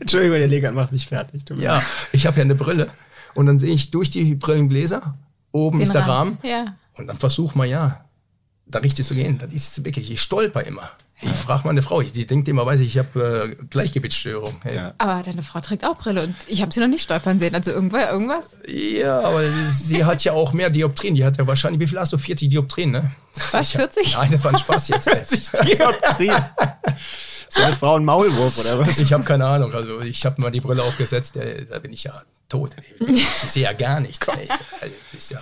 Entschuldigung, 0.00 0.38
der 0.38 0.48
Legert 0.48 0.74
macht 0.74 0.92
mich 0.92 1.06
fertig. 1.06 1.44
Ja, 1.56 1.82
ich 2.12 2.26
habe 2.26 2.38
ja 2.38 2.42
eine 2.42 2.54
Brille 2.54 2.90
und 3.34 3.46
dann 3.46 3.58
sehe 3.58 3.72
ich 3.72 3.90
durch 3.90 4.10
die 4.10 4.34
Brillengläser, 4.34 5.16
oben 5.52 5.78
Den 5.78 5.84
ist 5.84 5.94
der 5.94 6.06
Rahmen. 6.06 6.38
Ja. 6.42 6.74
und 6.96 7.06
dann 7.06 7.18
versuch 7.18 7.54
mal 7.54 7.66
ja, 7.66 8.04
da 8.66 8.80
richtig 8.80 9.06
zu 9.06 9.14
gehen. 9.14 9.38
Das 9.38 9.52
ist 9.52 9.84
wirklich, 9.84 10.10
ich 10.10 10.20
stolper 10.20 10.64
immer. 10.64 10.90
Ich 11.24 11.30
frage 11.36 11.62
meine 11.66 11.82
Frau, 11.82 12.02
die 12.02 12.26
denkt 12.26 12.48
immer, 12.48 12.66
weiß 12.66 12.80
ich, 12.80 12.88
ich 12.88 12.98
habe 12.98 13.54
äh, 13.60 13.64
Gleichgewichtsstörung. 13.66 14.56
Hey. 14.62 14.74
Ja. 14.74 14.94
Aber 14.98 15.22
deine 15.22 15.42
Frau 15.42 15.60
trägt 15.60 15.84
auch 15.84 15.96
Brille 15.96 16.24
und 16.24 16.34
ich 16.48 16.62
habe 16.62 16.72
sie 16.72 16.80
noch 16.80 16.88
nicht 16.88 17.02
stolpern 17.02 17.38
sehen. 17.38 17.54
Also 17.54 17.70
irgendwer, 17.70 18.10
irgendwas? 18.10 18.56
Ja, 18.66 19.20
aber 19.20 19.44
sie 19.70 20.04
hat 20.04 20.24
ja 20.24 20.32
auch 20.32 20.52
mehr 20.52 20.68
Dioptrien. 20.68 21.14
Die 21.14 21.24
hat 21.24 21.38
ja 21.38 21.46
wahrscheinlich, 21.46 21.80
wie 21.80 21.86
viel 21.86 22.00
hast 22.00 22.12
du? 22.12 22.18
40 22.18 22.48
Dioptrien, 22.48 22.90
ne? 22.90 23.12
Was, 23.52 23.70
40? 23.70 24.16
Nein, 24.16 24.32
das 24.32 24.42
war 24.42 24.52
ein 24.52 24.58
Spaß 24.58 24.88
jetzt. 24.88 25.06
ey. 25.06 25.76
Dioptrien. 25.76 26.34
Ist 27.52 27.58
deine 27.58 27.76
Frau 27.76 27.96
ein 27.96 28.04
Maulwurf 28.06 28.56
oder 28.58 28.78
was? 28.78 28.98
Ich 28.98 29.12
habe 29.12 29.24
keine 29.24 29.44
Ahnung. 29.44 29.74
Also 29.74 30.00
ich 30.00 30.24
habe 30.24 30.40
mal 30.40 30.50
die 30.50 30.60
Brille 30.62 30.82
aufgesetzt, 30.82 31.36
ey, 31.36 31.66
da 31.66 31.78
bin 31.80 31.92
ich 31.92 32.04
ja 32.04 32.12
tot. 32.48 32.74
ey. 32.98 33.12
Ich 33.14 33.28
sehe 33.50 33.64
ja 33.64 33.74
gar 33.74 34.00
nichts. 34.00 34.26
Ey. 34.28 34.48
Also, 34.80 34.94
Das 35.12 35.14
ist 35.14 35.30
ja, 35.32 35.38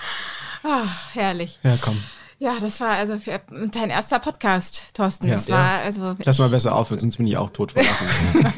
Ah, 0.64 0.82
herrlich. 1.12 1.60
Ja, 1.62 1.76
komm. 1.80 2.02
Ja, 2.40 2.54
das 2.60 2.80
war 2.80 2.90
also 2.90 3.16
für 3.18 3.40
dein 3.70 3.90
erster 3.90 4.18
Podcast, 4.18 4.86
Thorsten. 4.94 5.28
Ja. 5.28 5.34
das 5.34 5.48
war 5.50 5.80
also 5.82 6.16
Lass 6.24 6.38
mal 6.40 6.48
besser 6.48 6.74
aufhören, 6.74 6.98
sonst 6.98 7.18
bin 7.18 7.26
ich 7.28 7.36
auch 7.36 7.50
tot 7.50 7.72
vor 7.72 7.82
Lachen. 7.82 8.52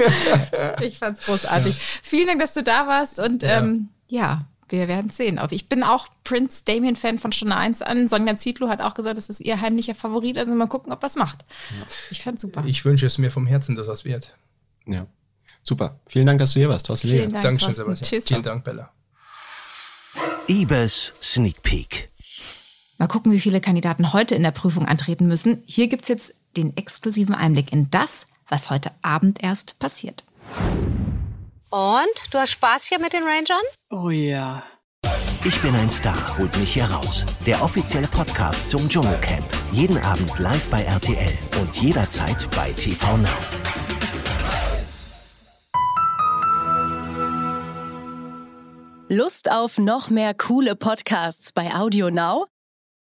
Ich 0.81 0.99
fand's 0.99 1.27
großartig. 1.27 1.75
Vielen 2.03 2.27
Dank, 2.29 2.41
dass 2.41 2.55
du 2.55 2.63
da 2.63 2.87
warst 2.87 3.19
und 3.21 3.43
Ja. 3.43 3.59
ähm, 3.59 3.89
ja, 4.09 4.47
wir 4.73 4.89
werden 4.89 5.11
sehen. 5.11 5.39
Ob 5.39 5.53
ich 5.53 5.69
bin 5.69 5.83
auch 5.83 6.09
Prince 6.25 6.65
Damien-Fan 6.65 7.19
von 7.19 7.33
Stunde 7.33 7.57
1 7.57 7.83
an. 7.83 8.09
Sonja 8.09 8.37
Zietlow 8.37 8.69
hat 8.69 8.81
auch 8.81 8.95
gesagt, 8.95 9.17
das 9.17 9.29
ist 9.29 9.41
ihr 9.41 9.61
heimlicher 9.61 9.95
Favorit. 9.95 10.37
Also 10.39 10.53
mal 10.55 10.67
gucken, 10.67 10.93
ob 10.93 11.01
das 11.01 11.17
macht. 11.17 11.45
Ich 12.11 12.23
fand's 12.23 12.43
super. 12.43 12.65
ich 12.67 12.85
wünsche 12.85 13.07
es 13.07 13.19
mir 13.19 13.31
vom 13.31 13.47
Herzen, 13.47 13.77
dass 13.77 13.87
das 13.87 14.05
wird. 14.05 14.35
ja. 14.87 15.07
Super. 15.65 16.01
Vielen 16.09 16.27
Dank, 16.27 16.41
dass 16.41 16.55
du 16.55 16.59
hier 16.59 16.69
warst, 16.69 16.87
Thorsten 16.87 17.09
Vielen. 17.09 17.31
Dank. 17.31 17.45
Dankeschön, 17.45 17.75
Thorsten. 17.75 17.95
Sebastian. 17.95 18.21
Tschüss. 18.21 18.29
Vielen 18.29 18.43
Dank, 18.43 18.65
Bella. 18.65 18.91
Ibis 20.49 21.13
Sneak 21.23 21.63
Peek. 21.63 22.09
Mal 22.99 23.07
gucken, 23.07 23.31
wie 23.33 23.41
viele 23.41 23.61
Kandidaten 23.61 24.13
heute 24.13 24.35
in 24.35 24.43
der 24.43 24.51
Prüfung 24.51 24.87
antreten 24.87 25.29
müssen. 25.29 25.63
Hier 25.67 25.87
gibt's 25.87 26.09
jetzt 26.09 26.35
den 26.57 26.77
exklusiven 26.77 27.35
Einblick 27.35 27.73
in 27.73 27.91
das, 27.91 28.27
was 28.49 28.71
heute 28.71 28.91
Abend 29.03 29.43
erst 29.43 29.79
passiert. 29.79 30.25
Und? 31.73 32.07
Du 32.31 32.39
hast 32.39 32.51
Spaß 32.51 32.85
hier 32.85 32.99
mit 32.99 33.15
den 33.15 33.23
Rangern? 33.23 33.65
Oh 33.91 34.11
ja. 34.11 34.63
Ich 35.43 35.59
bin 35.63 35.75
ein 35.75 35.91
Star, 35.91 36.37
holt 36.37 36.55
mich 36.59 36.75
hier 36.75 36.85
raus. 36.85 37.25
Der 37.47 37.63
offizielle 37.63 38.09
Podcast 38.09 38.69
zum 38.69 38.91
Dschungelcamp. 38.91 39.47
Jeden 39.73 39.97
Abend 39.97 40.39
live 40.39 40.69
bei 40.69 40.83
RTL 40.83 41.33
und 41.63 41.75
jederzeit 41.81 42.47
bei 42.55 42.73
TV 42.73 43.17
Now. 43.17 43.29
Lust 49.09 49.51
auf 49.51 49.79
noch 49.79 50.11
mehr 50.11 50.35
coole 50.35 50.77
Podcasts 50.77 51.53
bei 51.53 51.75
Audio 51.75 52.11
Now? 52.11 52.49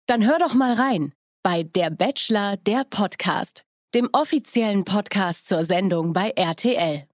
Dann 0.07 0.25
hör 0.25 0.39
doch 0.39 0.53
mal 0.53 0.75
rein 0.75 1.13
bei 1.43 1.63
Der 1.63 1.89
Bachelor, 1.89 2.55
der 2.55 2.85
Podcast, 2.85 3.63
dem 3.93 4.07
offiziellen 4.13 4.85
Podcast 4.85 5.49
zur 5.49 5.65
Sendung 5.65 6.13
bei 6.13 6.29
RTL. 6.29 7.10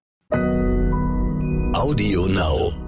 Audio 1.76 2.26
Now. 2.28 2.87